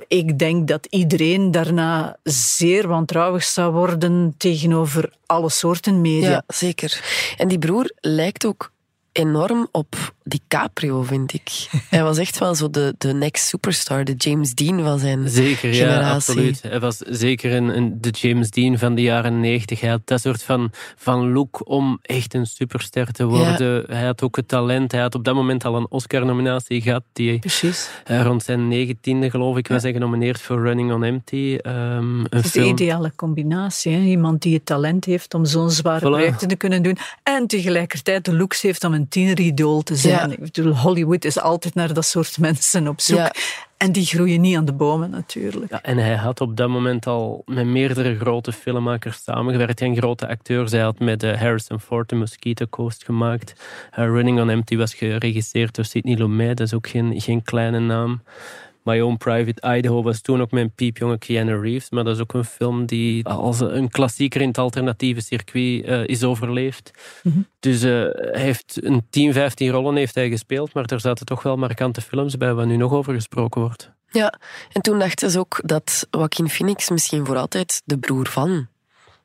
Ik 0.08 0.38
denk 0.38 0.68
dat 0.68 0.86
iedereen 0.90 1.50
daarna 1.50 2.16
zeer 2.22 2.88
wantrouwig 2.88 3.44
zou 3.44 3.72
worden 3.72 4.34
tegenover 4.38 5.12
alle 5.26 5.50
soorten 5.50 6.00
media. 6.00 6.30
Ja, 6.30 6.42
zeker. 6.46 7.00
En 7.36 7.48
die 7.48 7.58
broer 7.58 7.92
lijkt 8.00 8.46
ook 8.46 8.70
enorm 9.16 9.68
op 9.72 10.14
DiCaprio, 10.22 11.02
vind 11.02 11.32
ik. 11.32 11.50
Hij 11.90 12.02
was 12.02 12.18
echt 12.18 12.38
wel 12.38 12.54
zo 12.54 12.70
de, 12.70 12.94
de 12.98 13.12
next 13.12 13.46
superstar, 13.46 14.04
de 14.04 14.14
James 14.14 14.54
Dean 14.54 14.82
van 14.82 14.98
zijn 14.98 15.28
zeker, 15.28 15.74
generatie. 15.74 16.04
Ja, 16.04 16.14
absoluut. 16.14 16.62
Hij 16.62 16.80
was 16.80 16.96
zeker 16.96 17.52
een, 17.52 17.76
een, 17.76 18.00
de 18.00 18.10
James 18.10 18.50
Dean 18.50 18.78
van 18.78 18.94
de 18.94 19.02
jaren 19.02 19.40
negentig. 19.40 19.80
Hij 19.80 19.90
had 19.90 20.00
dat 20.04 20.20
soort 20.20 20.42
van, 20.42 20.70
van 20.96 21.32
look 21.32 21.68
om 21.68 21.98
echt 22.02 22.34
een 22.34 22.46
superster 22.46 23.12
te 23.12 23.24
worden. 23.24 23.84
Hij 23.86 24.04
had 24.04 24.22
ook 24.22 24.36
het 24.36 24.48
talent. 24.48 24.92
Hij 24.92 25.00
had 25.00 25.14
op 25.14 25.24
dat 25.24 25.34
moment 25.34 25.64
al 25.64 25.76
een 25.76 25.86
Oscar-nominatie 25.88 26.80
gehad. 26.80 27.02
Die 27.12 27.38
Precies. 27.38 27.90
rond 28.04 28.42
zijn 28.42 28.68
negentiende, 28.68 29.30
geloof 29.30 29.56
ik, 29.56 29.68
was 29.68 29.82
hij 29.82 29.92
genomineerd 29.92 30.40
voor 30.40 30.62
Running 30.62 30.92
on 30.92 31.04
Empty. 31.04 31.58
Um, 31.62 32.24
een 32.28 32.42
is 32.42 32.52
de 32.52 32.64
ideale 32.64 33.12
combinatie. 33.16 33.92
Hè? 33.92 34.00
Iemand 34.00 34.42
die 34.42 34.54
het 34.54 34.66
talent 34.66 35.04
heeft 35.04 35.34
om 35.34 35.44
zo'n 35.44 35.70
zware 35.70 35.98
voilà. 35.98 36.02
projecten 36.02 36.48
te 36.48 36.56
kunnen 36.56 36.82
doen 36.82 36.96
en 37.22 37.46
tegelijkertijd 37.46 38.24
de 38.24 38.36
looks 38.36 38.62
heeft 38.62 38.84
om 38.84 38.94
een 38.94 39.05
tieneridool 39.08 39.82
te 39.82 39.96
zijn. 39.96 40.28
Ja. 40.28 40.36
Ik 40.36 40.52
bedoel, 40.52 40.76
Hollywood 40.76 41.24
is 41.24 41.40
altijd 41.40 41.74
naar 41.74 41.94
dat 41.94 42.04
soort 42.04 42.38
mensen 42.38 42.88
op 42.88 43.00
zoek. 43.00 43.18
Ja. 43.18 43.32
En 43.76 43.92
die 43.92 44.06
groeien 44.06 44.40
niet 44.40 44.56
aan 44.56 44.64
de 44.64 44.72
bomen 44.72 45.10
natuurlijk. 45.10 45.70
Ja, 45.70 45.82
en 45.82 45.98
hij 45.98 46.14
had 46.14 46.40
op 46.40 46.56
dat 46.56 46.68
moment 46.68 47.06
al 47.06 47.42
met 47.46 47.66
meerdere 47.66 48.16
grote 48.18 48.52
filmmakers 48.52 49.22
samengewerkt. 49.22 49.80
En 49.80 49.96
grote 49.96 50.28
acteurs. 50.28 50.72
Hij 50.72 50.80
had 50.80 50.98
met 50.98 51.22
uh, 51.22 51.40
Harrison 51.40 51.80
Ford 51.80 52.08
de 52.08 52.14
Mosquito 52.14 52.66
Coast 52.70 53.04
gemaakt. 53.04 53.52
Uh, 53.98 54.04
Running 54.04 54.40
on 54.40 54.50
Empty 54.50 54.76
was 54.76 54.94
geregisseerd 54.94 55.74
door 55.74 55.84
Sidney 55.84 56.16
Lumet. 56.16 56.56
Dat 56.56 56.66
is 56.66 56.74
ook 56.74 56.88
geen, 56.88 57.20
geen 57.20 57.42
kleine 57.42 57.78
naam. 57.78 58.22
My 58.86 59.00
Own 59.00 59.16
Private 59.16 59.76
Idaho 59.76 60.02
was 60.02 60.20
toen 60.20 60.40
ook 60.40 60.50
mijn 60.50 60.70
piepjonge 60.70 61.18
Keanu 61.18 61.60
Reeves. 61.60 61.90
Maar 61.90 62.04
dat 62.04 62.14
is 62.14 62.22
ook 62.22 62.34
een 62.34 62.44
film 62.44 62.86
die 62.86 63.26
als 63.26 63.60
een 63.60 63.88
klassieker 63.88 64.40
in 64.40 64.48
het 64.48 64.58
alternatieve 64.58 65.20
circuit 65.20 65.86
uh, 65.86 66.06
is 66.06 66.24
overleefd. 66.24 66.90
Mm 67.22 67.32
-hmm. 67.32 67.46
Dus 67.60 67.84
uh, 67.84 67.90
hij 68.12 68.42
heeft 68.42 68.84
een 68.84 69.06
10, 69.10 69.32
15 69.32 69.70
rollen 69.70 69.96
heeft 69.96 70.14
hij 70.14 70.28
gespeeld. 70.28 70.74
Maar 70.74 70.84
er 70.84 71.00
zaten 71.00 71.26
toch 71.26 71.42
wel 71.42 71.56
markante 71.56 72.00
films 72.00 72.36
bij 72.36 72.54
waar 72.54 72.66
nu 72.66 72.76
nog 72.76 72.92
over 72.92 73.14
gesproken 73.14 73.60
wordt. 73.60 73.94
Ja, 74.10 74.34
en 74.72 74.82
toen 74.82 74.98
dachten 74.98 75.30
ze 75.30 75.38
ook 75.38 75.60
dat 75.64 76.06
Joaquin 76.10 76.48
Phoenix 76.48 76.90
misschien 76.90 77.26
voor 77.26 77.36
altijd 77.36 77.82
de 77.84 77.98
broer 77.98 78.28
van 78.28 78.68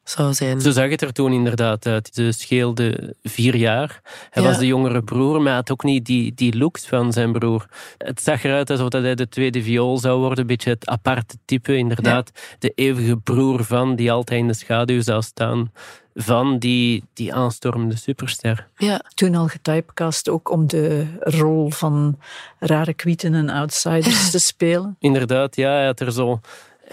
zou 0.04 0.34
zijn. 0.34 0.62
Zo 0.62 0.72
zag 0.72 0.90
het 0.90 1.02
er 1.02 1.14
toen 1.14 1.32
inderdaad 1.32 1.86
uit. 1.86 2.10
Ze 2.14 2.32
scheelde 2.32 3.16
vier 3.24 3.56
jaar. 3.56 4.02
Hij 4.30 4.44
ja. 4.44 4.50
was 4.50 4.58
de 4.58 4.66
jongere 4.66 5.04
broer, 5.04 5.38
maar 5.38 5.46
hij 5.46 5.56
had 5.56 5.72
ook 5.72 5.84
niet 5.84 6.06
die, 6.06 6.34
die 6.34 6.58
looks 6.58 6.88
van 6.88 7.14
zijn 7.14 7.32
broer. 7.32 7.66
Het 7.98 8.22
zag 8.22 8.44
eruit 8.44 8.70
alsof 8.70 8.92
hij 8.92 9.16
de 9.16 9.30
tweede 9.30 9.64
viool 9.64 9.98
zou 9.98 10.20
worden. 10.20 10.40
Een 10.40 10.48
beetje 10.48 10.70
het 10.70 10.88
aparte 10.88 11.38
type, 11.46 11.78
inderdaad. 11.78 12.32
Ja. 12.34 12.56
De 12.60 12.72
eeuwige 12.76 13.18
broer 13.18 13.64
van, 13.64 13.96
die 13.96 14.12
altijd 14.12 14.40
in 14.40 14.48
de 14.48 14.54
schaduw 14.54 15.02
zou 15.02 15.22
staan 15.22 15.72
van 16.14 16.58
die, 16.60 17.04
die 17.14 17.34
aanstormende 17.34 17.98
superster. 17.98 18.68
Ja. 18.76 19.02
Toen 19.14 19.36
al 19.36 19.48
getypecast 19.48 20.30
ook 20.30 20.52
om 20.52 20.68
de 20.68 21.06
rol 21.20 21.70
van 21.70 22.20
rare 22.60 22.94
kwieten 22.94 23.34
en 23.34 23.50
outsiders 23.50 24.30
te 24.32 24.40
spelen. 24.40 24.96
Inderdaad, 25.00 25.56
ja. 25.56 25.72
Hij 25.72 25.86
had 25.86 26.00
er 26.00 26.12
zo 26.12 26.40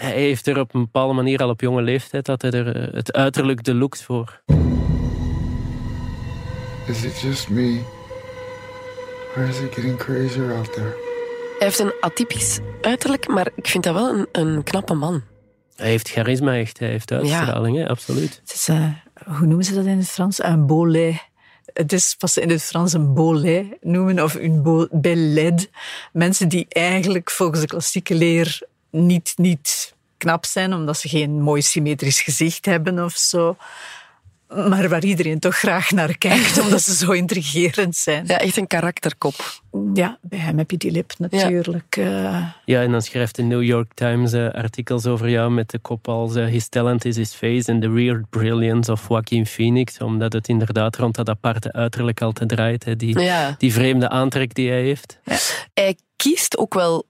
hij 0.01 0.13
heeft 0.13 0.47
er 0.47 0.59
op 0.59 0.73
een 0.73 0.81
bepaalde 0.81 1.13
manier 1.13 1.39
al 1.39 1.49
op 1.49 1.61
jonge 1.61 1.81
leeftijd 1.81 2.25
dat 2.25 2.41
hij 2.41 2.51
er 2.51 2.75
eh, 2.75 2.93
het 2.93 3.13
uiterlijk 3.13 3.63
de 3.63 3.73
looks 3.73 4.03
voor. 4.03 4.41
Is 6.87 7.03
it 7.03 7.19
just 7.19 7.49
me? 7.49 7.81
Or 9.35 9.43
is 9.43 9.59
it 9.59 9.73
getting 9.73 9.97
crazier 9.97 10.53
out 10.55 10.73
there? 10.73 10.95
Hij 11.57 11.67
heeft 11.67 11.79
een 11.79 11.93
atypisch 11.99 12.59
uiterlijk, 12.81 13.27
maar 13.27 13.49
ik 13.55 13.67
vind 13.67 13.83
dat 13.83 13.93
wel 13.93 14.09
een, 14.09 14.27
een 14.31 14.63
knappe 14.63 14.93
man. 14.93 15.23
Hij 15.75 15.89
heeft 15.89 16.09
charisma, 16.09 16.57
echt. 16.57 16.79
Hij 16.79 16.89
heeft 16.89 17.11
uitstraling, 17.11 17.77
ja. 17.77 17.85
absoluut. 17.85 18.41
Het 18.43 18.53
is, 18.53 18.69
uh, 18.69 18.85
hoe 19.37 19.47
noemen 19.47 19.65
ze 19.65 19.73
dat 19.73 19.85
in 19.85 19.97
het 19.97 20.09
Frans? 20.09 20.43
Een 20.43 20.65
bolet. 20.65 21.27
Het 21.73 21.93
is 21.93 22.15
pas 22.15 22.37
in 22.37 22.49
het 22.49 22.63
Frans 22.63 22.93
een 22.93 23.13
bolet 23.13 23.77
noemen 23.81 24.23
of 24.23 24.35
een 24.35 24.87
belled. 24.91 25.69
Mensen 26.13 26.49
die 26.49 26.65
eigenlijk 26.69 27.31
volgens 27.31 27.61
de 27.61 27.67
klassieke 27.67 28.15
leer 28.15 28.67
niet, 28.91 29.33
niet 29.35 29.93
knap 30.17 30.45
zijn, 30.45 30.73
omdat 30.73 30.97
ze 30.97 31.09
geen 31.09 31.41
mooi 31.41 31.61
symmetrisch 31.61 32.21
gezicht 32.21 32.65
hebben 32.65 33.03
of 33.03 33.13
zo. 33.13 33.57
Maar 34.47 34.89
waar 34.89 35.03
iedereen 35.03 35.39
toch 35.39 35.57
graag 35.57 35.91
naar 35.91 36.17
kijkt, 36.17 36.59
omdat 36.63 36.81
ze 36.81 36.95
zo 36.95 37.11
intrigerend 37.11 37.95
zijn. 37.95 38.25
Ja, 38.27 38.37
echt 38.37 38.57
een 38.57 38.67
karakterkop. 38.67 39.61
Ja, 39.93 40.17
bij 40.21 40.39
hem 40.39 40.57
heb 40.57 40.71
je 40.71 40.77
die 40.77 40.91
lip 40.91 41.13
natuurlijk. 41.17 41.95
Ja, 41.95 42.55
ja 42.65 42.81
en 42.81 42.91
dan 42.91 43.01
schrijft 43.01 43.35
de 43.35 43.41
New 43.41 43.63
York 43.63 43.91
Times 43.93 44.33
uh, 44.33 44.49
artikels 44.49 45.05
over 45.05 45.29
jou 45.29 45.51
met 45.51 45.69
de 45.69 45.79
kop 45.79 46.07
als 46.07 46.35
uh, 46.35 46.45
His 46.45 46.67
talent 46.67 47.05
is 47.05 47.15
his 47.15 47.33
face 47.33 47.71
and 47.71 47.81
the 47.81 47.89
weird 47.89 48.29
brilliance 48.29 48.91
of 48.91 49.07
Joaquin 49.09 49.45
Phoenix. 49.45 49.99
Omdat 49.99 50.33
het 50.33 50.47
inderdaad 50.47 50.95
rond 50.95 51.15
dat 51.15 51.29
aparte 51.29 51.73
uiterlijk 51.73 52.21
altijd 52.21 52.49
draait. 52.49 52.85
Hè, 52.85 52.95
die, 52.95 53.19
ja. 53.19 53.55
die 53.57 53.73
vreemde 53.73 54.09
aantrek 54.09 54.53
die 54.53 54.69
hij 54.69 54.81
heeft. 54.81 55.19
Ja. 55.23 55.37
Hij 55.73 55.97
kiest 56.15 56.57
ook 56.57 56.73
wel 56.73 57.05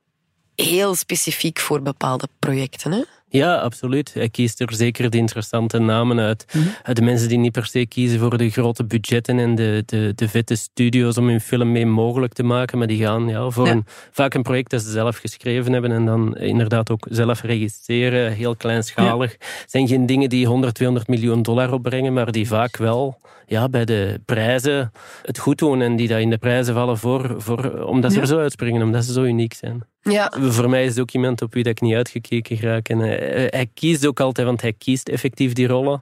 heel 0.62 0.96
specifiek 0.96 1.60
voor 1.60 1.82
bepaalde 1.82 2.28
projecten. 2.40 2.92
Hè? 2.92 3.02
Ja, 3.32 3.58
absoluut. 3.58 4.14
Hij 4.14 4.30
kiest 4.30 4.60
er 4.60 4.74
zeker 4.74 5.10
de 5.10 5.18
interessante 5.18 5.80
namen 5.80 6.20
uit. 6.20 6.46
Mm 6.54 6.62
-hmm. 6.62 6.94
De 6.94 7.02
mensen 7.02 7.28
die 7.28 7.38
niet 7.38 7.52
per 7.52 7.66
se 7.66 7.86
kiezen 7.86 8.20
voor 8.20 8.38
de 8.38 8.50
grote 8.50 8.86
budgetten 8.86 9.40
en 9.40 9.56
de, 9.56 9.84
de, 9.86 10.12
de 10.16 10.30
vette 10.30 10.56
studio's 10.56 11.18
om 11.18 11.28
hun 11.28 11.42
film 11.42 11.72
mee 11.72 11.86
mogelijk 11.86 12.34
te 12.34 12.44
maken, 12.44 12.78
maar 12.78 12.88
die 12.88 13.04
gaan 13.04 13.28
ja, 13.28 13.50
voor 13.50 13.66
ja. 13.66 13.72
Een, 13.72 13.86
vaak 14.12 14.34
een 14.34 14.42
project 14.42 14.70
dat 14.70 14.82
ze 14.82 14.92
zelf 14.92 15.18
geschreven 15.18 15.74
hebben 15.74 15.92
en 15.92 16.06
dan 16.06 16.38
inderdaad 16.38 16.92
ook 16.92 17.08
zelf 17.10 17.42
registreren, 17.42 18.32
heel 18.32 18.56
kleinschalig. 18.56 19.32
Ja. 19.32 19.46
zijn 19.66 19.88
geen 19.88 20.06
dingen 20.06 20.30
die 20.30 20.48
100, 20.48 20.76
200 20.76 21.08
miljoen 21.10 21.42
dollar 21.42 21.74
opbrengen, 21.74 22.14
maar 22.14 22.32
die 22.32 22.48
vaak 22.48 22.78
wel 22.78 23.18
ja, 23.46 23.70
bij 23.70 23.86
de 23.86 24.22
prijzen 24.26 24.92
het 25.22 25.38
goed 25.38 25.58
doen 25.58 25.82
en 25.82 25.96
die 25.96 26.08
dat 26.08 26.20
in 26.20 26.30
de 26.30 26.38
prijzen 26.38 26.74
vallen 26.74 26.98
voor, 26.98 27.36
voor, 27.38 27.84
omdat 27.84 28.12
ze 28.12 28.18
ja. 28.18 28.24
er 28.24 28.30
zo 28.30 28.40
uitspringen, 28.40 28.82
omdat 28.82 29.06
ze 29.06 29.14
zo 29.14 29.24
uniek 29.24 29.54
zijn. 29.54 29.84
Ja. 30.12 30.34
Voor 30.40 30.70
mij 30.70 30.84
is 30.84 30.90
het 30.90 31.00
ook 31.00 31.12
iemand 31.12 31.42
op 31.42 31.54
wie 31.54 31.64
dat 31.64 31.72
ik 31.72 31.82
niet 31.82 31.96
uitgekeken 31.96 32.60
raak. 32.60 32.90
En 32.90 33.00
hij, 33.00 33.48
hij 33.50 33.70
kiest 33.74 34.06
ook 34.06 34.20
altijd, 34.20 34.48
want 34.48 34.62
hij 34.62 34.74
kiest 34.74 35.10
effectief 35.10 35.54
die 35.54 35.68
rollen. 35.68 36.02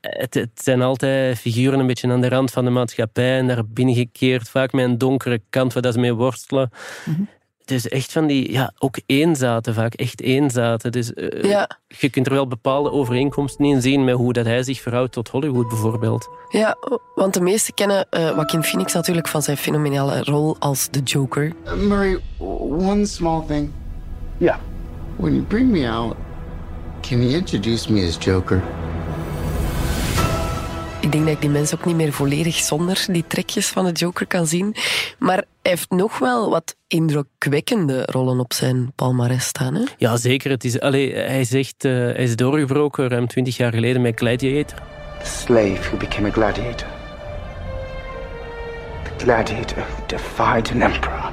Het, 0.00 0.34
het, 0.34 0.50
zijn 0.54 0.82
altijd 0.82 1.38
figuren 1.38 1.78
een 1.78 1.86
beetje 1.86 2.10
aan 2.10 2.20
de 2.20 2.28
rand 2.28 2.50
van 2.50 2.64
de 2.64 2.70
maatschappij 2.70 3.38
en 3.38 3.46
daar 3.46 3.66
binnengekeerd, 3.66 4.48
vaak 4.48 4.72
met 4.72 4.84
een 4.84 4.98
donkere 4.98 5.40
kant 5.50 5.72
waar 5.72 5.82
dat 5.82 5.94
ze 5.94 6.00
mee 6.00 6.14
worstelen. 6.14 6.70
Mm 7.04 7.14
-hmm. 7.14 7.28
Dus 7.68 7.88
echt 7.88 8.12
van 8.12 8.26
die, 8.26 8.52
ja, 8.52 8.72
ook 8.78 8.98
eenzaten 9.06 9.74
vaak, 9.74 9.94
echt 9.94 10.20
eenzaten. 10.20 10.92
Dus 10.92 11.12
uh, 11.14 11.42
Ja. 11.42 11.70
je 11.98 12.08
kunt 12.10 12.26
er 12.26 12.32
wel 12.32 12.46
bepaalde 12.48 12.90
overeenkomsten 12.92 13.64
in 13.64 13.82
zien 13.82 14.04
met 14.04 14.14
hoe 14.14 14.32
dat 14.32 14.44
hij 14.46 14.62
zich 14.62 14.80
verhoudt 14.80 15.12
tot 15.12 15.28
Hollywood 15.28 15.68
bijvoorbeeld. 15.68 16.28
Ja, 16.48 16.76
want 17.14 17.34
de 17.34 17.40
meesten 17.40 17.74
kennen 17.74 18.06
eh 18.10 18.20
Joaquin 18.28 18.62
Phoenix 18.62 18.92
natuurlijk 18.92 19.28
van 19.28 19.42
zijn 19.42 19.56
fenomenale 19.56 20.22
rol 20.24 20.56
als 20.58 20.88
de 20.90 21.00
Joker. 21.00 21.52
Uh, 21.66 21.72
Murray, 21.72 22.18
one 22.38 23.06
small 23.06 23.42
thing. 23.46 23.70
Yeah. 24.38 24.56
When 25.16 25.32
you 25.34 25.44
bring 25.44 25.70
me 25.70 25.90
out, 25.90 26.14
can 27.00 27.22
you 27.22 27.32
introduce 27.32 27.92
me 27.92 28.06
as 28.06 28.16
Joker? 28.24 28.62
Ik 31.08 31.14
denk 31.14 31.26
dat 31.26 31.34
ik 31.34 31.40
die 31.40 31.50
mensen 31.50 31.78
ook 31.78 31.84
niet 31.84 31.96
meer 31.96 32.12
volledig 32.12 32.56
zonder 32.56 33.04
die 33.06 33.24
trekjes 33.26 33.66
van 33.66 33.84
de 33.84 33.92
Joker 33.92 34.26
kan 34.26 34.46
zien. 34.46 34.74
Maar 35.18 35.36
hij 35.36 35.46
heeft 35.62 35.90
nog 35.90 36.18
wel 36.18 36.50
wat 36.50 36.76
indrukwekkende 36.86 38.02
rollen 38.04 38.40
op 38.40 38.52
zijn 38.52 38.92
palmarès 38.94 39.44
staan. 39.44 39.74
Hè? 39.74 39.82
Ja, 39.96 40.16
zeker. 40.16 40.50
Het 40.50 40.64
is, 40.64 40.80
allee, 40.80 41.14
hij 41.14 41.44
zegt, 41.44 41.84
eh, 41.84 41.92
hij 41.92 42.14
is 42.14 42.36
doorgebroken 42.36 43.08
ruim 43.08 43.26
twintig 43.26 43.56
jaar 43.56 43.72
geleden 43.72 44.02
met 44.02 44.18
Gladiator. 44.18 44.78
The 45.22 45.28
slave 45.28 45.80
who 45.80 45.96
became 45.96 46.28
a 46.28 46.32
gladiator. 46.32 46.88
The 49.04 49.24
gladiator 49.24 49.76
who 49.76 50.06
defied 50.06 50.70
an 50.70 50.82
emperor. 50.82 51.32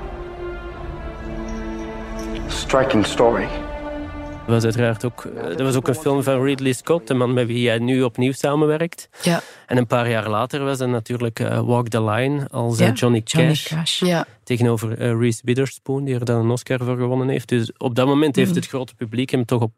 Striking 2.47 3.05
story. 3.05 3.47
Dat 4.45 4.53
was 4.53 4.63
uiteraard 4.63 5.05
ook, 5.05 5.25
eh, 5.25 5.43
dat 5.43 5.61
was 5.61 5.75
ook 5.75 5.87
een 5.87 5.95
film 5.95 6.23
van 6.23 6.43
Ridley 6.43 6.73
Scott, 6.73 7.07
de 7.07 7.13
man 7.13 7.33
met 7.33 7.47
wie 7.47 7.67
hij 7.67 7.79
nu 7.79 8.03
opnieuw 8.03 8.31
samenwerkt. 8.31 9.09
Ja. 9.21 9.41
En 9.65 9.77
een 9.77 9.87
paar 9.87 10.09
jaar 10.09 10.29
later 10.29 10.63
was 10.63 10.79
er 10.79 10.89
natuurlijk 10.89 11.39
eh, 11.39 11.59
Walk 11.59 11.87
the 11.87 12.03
Line 12.03 12.47
als 12.49 12.77
Ja, 12.77 12.91
Johnny, 12.91 13.21
Johnny 13.25 13.55
Cash. 13.63 13.99
Ja. 13.99 14.25
Tegenover 14.43 14.97
eh, 14.97 15.19
Reese 15.19 15.41
Witherspoon, 15.43 16.03
die 16.03 16.15
er 16.15 16.25
dan 16.25 16.39
een 16.43 16.49
Oscar 16.49 16.79
voor 16.83 16.97
gewonnen 16.97 17.29
heeft. 17.29 17.47
Dus 17.47 17.71
op 17.77 17.95
dat 17.95 18.07
moment 18.07 18.35
heeft 18.35 18.55
het 18.55 18.67
grote 18.67 18.95
publiek 18.95 19.29
hem 19.29 19.45
toch 19.45 19.61
op, 19.61 19.73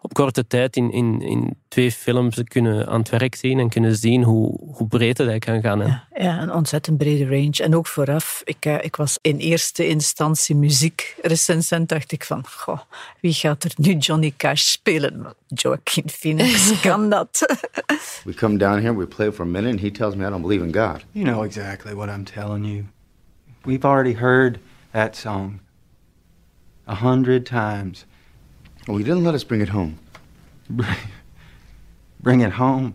op 0.00 0.12
korte 0.14 0.46
tijd 0.46 0.76
in, 0.76 0.92
in, 0.92 1.20
in 1.20 1.56
twee 1.68 1.92
films 1.92 2.40
kunnen 2.44 2.86
aan 2.86 3.00
het 3.00 3.08
werk 3.08 3.34
zien 3.34 3.58
en 3.58 3.68
kunnen 3.68 3.96
zien 3.96 4.22
hoe, 4.22 4.58
hoe 4.72 4.88
breed 4.88 5.18
het 5.18 5.26
hij 5.26 5.38
kan 5.38 5.60
gaan. 5.60 5.78
Ja, 5.78 6.04
ja, 6.14 6.42
een 6.42 6.52
ontzettend 6.52 6.98
brede 6.98 7.24
range. 7.24 7.62
En 7.62 7.76
ook 7.76 7.86
vooraf, 7.86 8.42
ik, 8.44 8.64
eh, 8.64 8.84
ik 8.84 8.96
was 8.96 9.18
in 9.20 9.36
eerste 9.36 9.88
instantie 9.88 10.56
muziekrecensent, 10.56 11.88
dacht 11.88 12.12
ik 12.12 12.24
van, 12.24 12.44
goh, 12.46 12.80
wie 13.20 13.32
gaat 13.32 13.64
er 13.64 13.72
nu 13.76 13.94
Johnny 13.94 14.34
Cash 14.36 14.62
spelen? 14.62 15.34
Joaquin 15.46 16.08
Phoenix, 16.10 16.72
kan 16.80 17.10
dat? 17.10 17.56
We 18.24 18.34
come 18.34 18.56
down 18.56 18.80
here, 18.80 18.96
we 18.96 19.06
play 19.06 19.21
for 19.30 19.42
a 19.42 19.46
minute, 19.46 19.70
and 19.70 19.80
he 19.80 19.90
tells 19.90 20.16
me 20.16 20.24
I 20.24 20.30
don't 20.30 20.42
believe 20.42 20.62
in 20.62 20.72
God. 20.72 21.04
You 21.12 21.24
know 21.24 21.42
exactly 21.42 21.94
what 21.94 22.08
I'm 22.08 22.24
telling 22.24 22.64
you. 22.64 22.86
We've 23.64 23.84
already 23.84 24.14
heard 24.14 24.58
that 24.92 25.14
song 25.14 25.60
a 26.86 26.94
hundred 26.94 27.46
times. 27.46 28.06
Well, 28.86 28.98
he 28.98 29.04
didn't 29.04 29.24
let 29.24 29.34
us 29.34 29.44
bring 29.44 29.60
it 29.60 29.68
home. 29.68 29.98
Bring 32.20 32.40
it 32.40 32.52
home. 32.52 32.94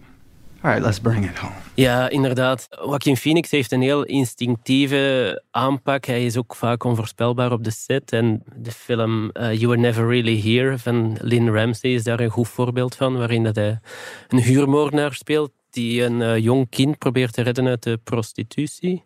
All 0.64 0.72
right, 0.72 0.82
let's 0.82 1.00
bring 1.00 1.24
it 1.24 1.38
home. 1.38 1.56
Ja, 1.74 2.10
inderdaad. 2.10 2.68
Joaquin 2.70 3.18
Phoenix 3.18 3.52
heeft 3.52 3.72
een 3.72 3.82
heel 3.82 4.04
instinctieve 4.04 5.44
aanpak. 5.52 6.06
Hij 6.06 6.26
is 6.26 6.38
ook 6.38 6.56
vaak 6.56 6.84
onvoorspelbaar 6.84 7.52
op 7.52 7.64
de 7.64 7.72
set. 7.72 8.12
En 8.12 8.44
de 8.56 8.72
film 8.72 9.30
eh, 9.30 9.54
You 9.54 9.68
Were 9.68 9.80
Never 9.80 10.08
Really 10.08 10.42
Here 10.42 10.78
van 10.78 11.18
Lynn 11.22 11.50
Ramsey 11.50 11.94
is 11.94 12.04
daar 12.04 12.20
een 12.20 12.30
goed 12.30 12.48
voorbeeld 12.48 12.96
van, 12.96 13.18
waarin 13.18 13.44
dat 13.44 13.56
hij 13.56 13.80
een 14.28 14.42
huurmoordenaar 14.42 15.14
speelt 15.14 15.52
die 15.70 16.04
een 16.04 16.22
eh, 16.22 16.38
jong 16.38 16.70
kind 16.70 16.98
probeert 16.98 17.34
te 17.34 17.42
redden 17.42 17.68
uit 17.68 17.84
de 17.84 18.00
prostitutie. 18.04 19.04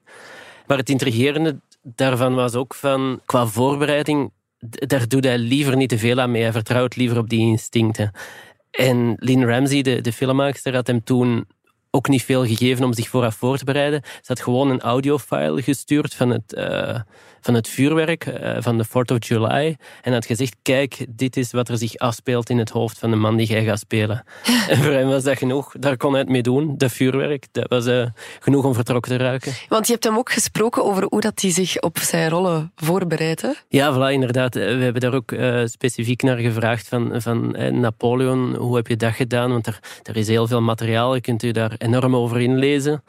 Maar 0.67 0.77
het 0.77 0.89
intrigerende 0.89 1.59
daarvan 1.81 2.35
was 2.35 2.55
ook 2.55 2.73
van, 2.73 3.21
qua 3.25 3.45
voorbereiding, 3.45 4.31
daar 4.59 5.07
doet 5.07 5.23
hij 5.23 5.37
liever 5.37 5.75
niet 5.75 5.89
te 5.89 5.97
veel 5.97 6.19
aan 6.19 6.31
mee. 6.31 6.41
Hij 6.41 6.51
vertrouwt 6.51 6.95
liever 6.95 7.17
op 7.17 7.29
die 7.29 7.39
instincten. 7.39 8.11
En 8.71 9.15
Lynn 9.17 9.45
Ramsey, 9.45 9.81
de, 9.81 10.01
de 10.01 10.13
filmmaakster, 10.13 10.73
had 10.73 10.87
hem 10.87 11.03
toen 11.03 11.45
ook 11.91 12.07
niet 12.07 12.23
veel 12.23 12.45
gegeven 12.45 12.85
om 12.85 12.93
zich 12.93 13.09
vooraf 13.09 13.35
voor 13.35 13.57
te 13.57 13.65
bereiden. 13.65 14.01
Ze 14.03 14.21
had 14.23 14.41
gewoon 14.41 14.69
een 14.69 14.81
audiofile 14.81 15.61
gestuurd 15.61 16.13
van 16.13 16.29
het, 16.29 16.53
eh, 16.53 16.99
van 17.41 17.53
het 17.53 17.67
vuurwerk 17.67 18.25
eh, 18.25 18.55
van 18.59 18.77
de 18.77 18.85
4th 18.87 19.13
of 19.13 19.27
July. 19.27 19.77
En 20.01 20.13
had 20.13 20.25
gezegd, 20.25 20.55
kijk, 20.61 21.05
dit 21.09 21.37
is 21.37 21.51
wat 21.51 21.69
er 21.69 21.77
zich 21.77 21.97
afspeelt 21.97 22.49
in 22.49 22.57
het 22.57 22.69
hoofd 22.69 22.99
van 22.99 23.09
de 23.09 23.15
man 23.15 23.37
die 23.37 23.47
jij 23.47 23.63
gaat 23.63 23.79
spelen. 23.79 24.23
en 24.69 24.77
voor 24.77 24.91
hem 24.91 25.07
was 25.07 25.23
dat 25.23 25.37
genoeg. 25.37 25.73
Daar 25.79 25.97
kon 25.97 26.11
hij 26.11 26.19
het 26.19 26.29
mee 26.29 26.41
doen, 26.41 26.77
dat 26.77 26.91
vuurwerk. 26.91 27.47
Dat 27.51 27.69
was 27.69 27.85
eh, 27.85 28.05
genoeg 28.39 28.65
om 28.65 28.73
vertrokken 28.73 29.11
te 29.11 29.23
ruiken. 29.23 29.53
Want 29.69 29.85
je 29.85 29.91
hebt 29.91 30.03
hem 30.03 30.17
ook 30.17 30.31
gesproken 30.31 30.83
over 30.83 31.03
hoe 31.09 31.21
dat 31.21 31.41
hij 31.41 31.51
zich 31.51 31.79
op 31.79 31.99
zijn 31.99 32.29
rollen 32.29 32.71
voorbereidt. 32.75 33.41
Hè? 33.41 33.51
Ja, 33.69 33.93
voilà, 33.95 34.13
inderdaad. 34.13 34.55
Eh, 34.55 34.77
We 34.77 34.83
hebben 34.83 35.01
daar 35.01 35.13
ook 35.13 35.33
specifiek 35.65 36.21
naar 36.21 36.37
gevraagd 36.37 36.87
van, 36.87 37.21
van 37.21 37.55
Napoleon. 37.79 38.55
Hoe 38.55 38.75
heb 38.75 38.87
je 38.87 38.95
dat 38.95 39.13
gedaan? 39.13 39.51
Want 39.51 39.67
er, 39.67 39.79
er 40.03 40.17
is 40.17 40.27
heel 40.27 40.47
veel 40.47 40.61
materiaal. 40.61 41.15
Je 41.15 41.21
kunt 41.21 41.43
u 41.43 41.51
daar 41.51 41.73
enorm 41.77 42.15
over 42.15 42.41
inlezen. 42.41 43.03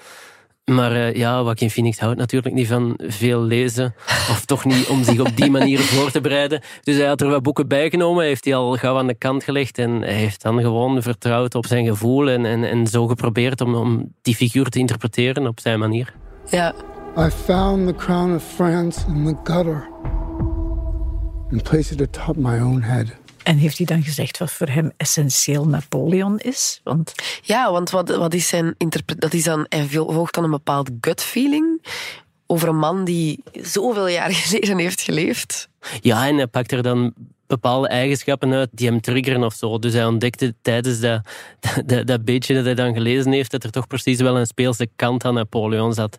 Maar 0.64 0.92
eh, 0.92 1.14
ja, 1.14 1.36
Joaquin 1.38 1.70
Phoenix 1.70 1.98
houdt 1.98 2.18
natuurlijk 2.18 2.54
niet 2.54 2.66
van 2.66 2.94
veel 2.96 3.40
lezen. 3.40 3.94
Of 4.06 4.44
toch 4.44 4.64
niet 4.64 4.86
om 4.86 5.04
zich 5.04 5.20
op 5.20 5.36
die 5.36 5.50
manier 5.50 5.78
voor 5.92 6.10
te 6.10 6.20
bereiden. 6.20 6.60
Dus 6.82 6.96
hij 6.96 7.06
had 7.06 7.20
er 7.20 7.28
wat 7.28 7.42
boeken 7.42 7.68
bijgenomen. 7.68 8.24
Heeft 8.24 8.44
die 8.44 8.54
al 8.54 8.76
gauw 8.76 8.98
aan 8.98 9.06
de 9.06 9.14
kant 9.14 9.44
gelegd. 9.44 9.78
En 9.78 9.90
hij 9.90 10.12
heeft 10.12 10.42
dan 10.42 10.60
gewoon 10.60 11.02
vertrouwd 11.02 11.54
op 11.54 11.66
zijn 11.66 11.86
gevoel. 11.86 12.30
En, 12.30 12.44
en, 12.44 12.64
en 12.64 12.86
zo 12.86 13.06
geprobeerd 13.06 13.60
om, 13.60 13.74
om 13.74 14.12
die 14.22 14.34
figuur 14.34 14.68
te 14.68 14.78
interpreteren 14.78 15.46
op 15.46 15.60
zijn 15.60 15.78
manier. 15.78 16.14
Ja. 16.50 16.74
I 17.18 17.28
found 17.30 17.86
the 17.86 17.94
crown 17.94 18.34
of 18.34 18.42
France 18.42 19.00
in 19.06 19.24
the 19.24 19.52
gutter 19.52 19.88
and 21.50 21.62
placed 21.62 21.90
it 21.90 22.00
atop 22.00 22.36
my 22.36 22.60
own 22.60 22.80
head. 22.80 23.21
En 23.42 23.56
heeft 23.56 23.76
hij 23.76 23.86
dan 23.86 24.02
gezegd 24.02 24.38
wat 24.38 24.52
voor 24.52 24.68
hem 24.68 24.92
essentieel 24.96 25.66
Napoleon 25.66 26.38
is? 26.38 26.80
Want 26.84 27.12
Ja, 27.42 27.72
want 27.72 27.90
wat, 27.90 28.16
wat 28.16 28.34
is 28.34 28.48
zijn 28.48 28.74
interpre- 28.78 29.16
Dat 29.18 29.32
is 29.32 29.44
dan, 29.44 29.66
hij 29.68 29.86
volgt 29.88 30.34
dan 30.34 30.44
een 30.44 30.50
bepaald 30.50 30.90
gut 31.00 31.22
feeling 31.22 31.86
over 32.46 32.68
een 32.68 32.78
man 32.78 33.04
die 33.04 33.42
zoveel 33.52 34.08
jaar 34.08 34.32
geleden 34.42 34.78
heeft 34.78 35.00
geleefd. 35.00 35.68
Ja, 36.00 36.28
en 36.28 36.36
hij 36.36 36.46
pakt 36.46 36.72
er 36.72 36.82
dan 36.82 37.14
bepaalde 37.46 37.88
eigenschappen 37.88 38.52
uit 38.52 38.68
die 38.72 38.88
hem 38.88 39.00
triggeren 39.00 39.44
of 39.44 39.54
zo. 39.54 39.78
Dus 39.78 39.92
hij 39.92 40.06
ontdekte 40.06 40.54
tijdens 40.62 41.00
dat, 41.00 41.20
dat, 41.86 42.06
dat 42.06 42.24
beetje 42.24 42.54
dat 42.54 42.64
hij 42.64 42.74
dan 42.74 42.94
gelezen 42.94 43.32
heeft, 43.32 43.50
dat 43.50 43.64
er 43.64 43.70
toch 43.70 43.86
precies 43.86 44.20
wel 44.20 44.38
een 44.38 44.46
speelse 44.46 44.88
kant 44.96 45.24
aan 45.24 45.34
Napoleon 45.34 45.92
zat. 45.92 46.18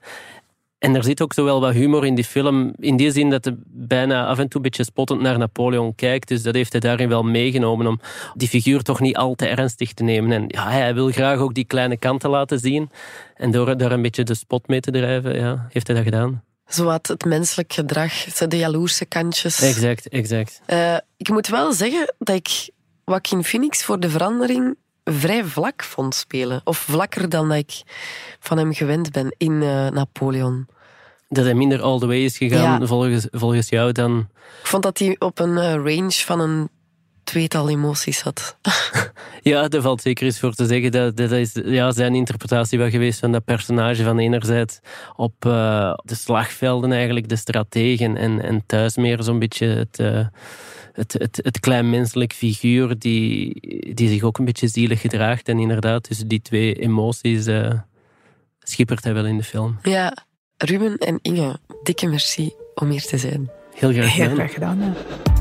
En 0.83 0.95
er 0.95 1.03
zit 1.03 1.21
ook 1.21 1.33
zo 1.33 1.43
wel 1.43 1.61
wat 1.61 1.73
humor 1.73 2.05
in 2.05 2.15
die 2.15 2.23
film, 2.23 2.73
in 2.79 2.97
die 2.97 3.11
zin 3.11 3.29
dat 3.29 3.45
hij 3.45 3.55
bijna 3.67 4.25
af 4.25 4.39
en 4.39 4.47
toe 4.47 4.55
een 4.55 4.61
beetje 4.61 4.83
spottend 4.83 5.21
naar 5.21 5.37
Napoleon 5.37 5.95
kijkt. 5.95 6.27
Dus 6.27 6.43
dat 6.43 6.53
heeft 6.53 6.71
hij 6.71 6.81
daarin 6.81 7.09
wel 7.09 7.23
meegenomen 7.23 7.87
om 7.87 7.99
die 8.33 8.47
figuur 8.47 8.81
toch 8.81 8.99
niet 8.99 9.15
al 9.15 9.35
te 9.35 9.47
ernstig 9.47 9.93
te 9.93 10.03
nemen. 10.03 10.31
En 10.31 10.43
ja, 10.47 10.69
hij 10.69 10.93
wil 10.93 11.11
graag 11.11 11.39
ook 11.39 11.53
die 11.53 11.65
kleine 11.65 11.97
kanten 11.97 12.29
laten 12.29 12.59
zien. 12.59 12.89
En 13.35 13.51
door 13.51 13.77
daar 13.77 13.91
een 13.91 14.01
beetje 14.01 14.23
de 14.23 14.33
spot 14.33 14.67
mee 14.67 14.79
te 14.79 14.91
drijven, 14.91 15.35
ja, 15.35 15.67
heeft 15.69 15.87
hij 15.87 15.95
dat 15.95 16.05
gedaan. 16.05 16.43
Zowat 16.65 17.07
het 17.07 17.25
menselijk 17.25 17.73
gedrag, 17.73 18.13
de 18.23 18.57
jaloerse 18.57 19.05
kantjes. 19.05 19.61
Exact, 19.61 20.07
exact. 20.07 20.61
Eh, 20.65 20.97
ik 21.17 21.29
moet 21.29 21.47
wel 21.47 21.73
zeggen 21.73 22.15
dat 22.17 22.35
ik 22.35 22.69
Joaquin 23.05 23.43
Phoenix 23.43 23.83
voor 23.83 23.99
de 23.99 24.09
verandering 24.09 24.75
vrij 25.03 25.45
vlak 25.45 25.83
vond 25.83 26.15
spelen. 26.15 26.61
Of 26.63 26.77
vlakker 26.77 27.29
dan 27.29 27.47
dat 27.49 27.57
ik 27.57 27.81
van 28.39 28.57
hem 28.57 28.73
gewend 28.73 29.11
ben 29.11 29.35
in 29.37 29.61
eh, 29.61 29.87
Napoleon. 29.89 30.67
dat 31.29 31.45
hij 31.45 31.53
minder 31.53 31.81
all 31.81 31.99
the 31.99 32.05
way 32.07 32.23
is 32.23 32.37
gegaan 32.37 32.79
Ja. 32.79 32.87
volgens, 32.87 33.27
volgens 33.31 33.69
jou 33.69 33.91
dan... 33.91 34.27
Ik 34.61 34.67
vond 34.69 34.83
dat 34.83 34.97
hij 34.97 35.15
op 35.19 35.39
een 35.39 35.57
eh, 35.57 35.73
range 35.73 36.11
van 36.11 36.39
een 36.39 36.69
tweetal 37.23 37.69
emoties 37.69 38.21
had. 38.21 38.57
Ja, 39.43 39.67
daar 39.67 39.81
valt 39.81 40.01
zeker 40.01 40.27
iets 40.27 40.39
voor 40.39 40.53
te 40.53 40.65
zeggen. 40.65 40.91
Dat, 40.91 41.17
dat 41.17 41.31
is 41.31 41.51
ja, 41.65 41.91
zijn 41.91 42.15
interpretatie 42.15 42.77
wel 42.77 42.89
geweest 42.89 43.19
van 43.19 43.31
dat 43.31 43.45
personage 43.45 44.03
van 44.03 44.19
enerzijds 44.19 44.79
op 45.15 45.45
eh, 45.45 45.93
de 46.03 46.15
slagvelden 46.15 46.91
eigenlijk, 46.91 47.29
de 47.29 47.35
strategen 47.35 48.17
en, 48.17 48.41
en 48.41 48.63
thuis 48.65 48.97
meer 48.97 49.23
zo'n 49.23 49.39
beetje 49.39 49.67
het, 49.67 49.99
eh, 49.99 50.25
het, 50.93 51.13
het, 51.13 51.39
het 51.41 51.59
klein 51.59 51.89
menselijk 51.89 52.33
figuur 52.33 52.99
die, 52.99 53.53
die 53.93 54.09
zich 54.09 54.23
ook 54.23 54.37
een 54.37 54.45
beetje 54.45 54.67
zielig 54.67 55.01
gedraagt. 55.01 55.47
En 55.47 55.59
inderdaad, 55.59 56.03
tussen 56.03 56.27
die 56.27 56.41
twee 56.41 56.73
emoties 56.73 57.45
eh, 57.45 57.73
schippert 58.59 59.03
hij 59.03 59.13
wel 59.13 59.25
in 59.25 59.37
de 59.37 59.43
film. 59.43 59.79
Ja, 59.81 60.25
Ruben 60.57 60.97
en 60.97 61.19
Inge, 61.21 61.59
dikke 61.83 62.07
merci 62.07 62.53
om 62.75 62.89
hier 62.89 63.05
te 63.05 63.17
zijn. 63.17 63.49
Heel 63.73 63.91
graag 63.91 64.13
heel 64.13 64.29
gedaan. 64.29 64.35
graag 64.35 64.53
gedaan. 64.53 64.79
Ja. 64.79 65.32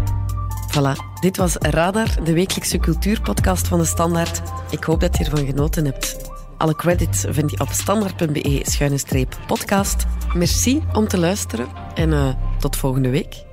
Voilà, 0.72 0.94
dit 1.20 1.36
was 1.36 1.56
Radar, 1.56 2.24
de 2.24 2.32
wekelijkse 2.32 2.78
cultuurpodcast 2.78 3.68
van 3.68 3.78
de 3.78 3.84
Standaard. 3.84 4.42
Ik 4.70 4.84
hoop 4.84 5.00
dat 5.00 5.16
je 5.16 5.24
ervan 5.24 5.46
genoten 5.46 5.84
hebt. 5.84 6.30
Alle 6.56 6.74
credits 6.74 7.24
vind 7.28 7.50
je 7.50 7.60
op 7.60 7.68
standaard.be-podcast. 7.68 10.06
Merci 10.34 10.82
om 10.92 11.08
te 11.08 11.18
luisteren 11.18 11.66
en 11.94 12.12
eh, 12.12 12.28
tot 12.58 12.76
volgende 12.76 13.10
week. 13.10 13.51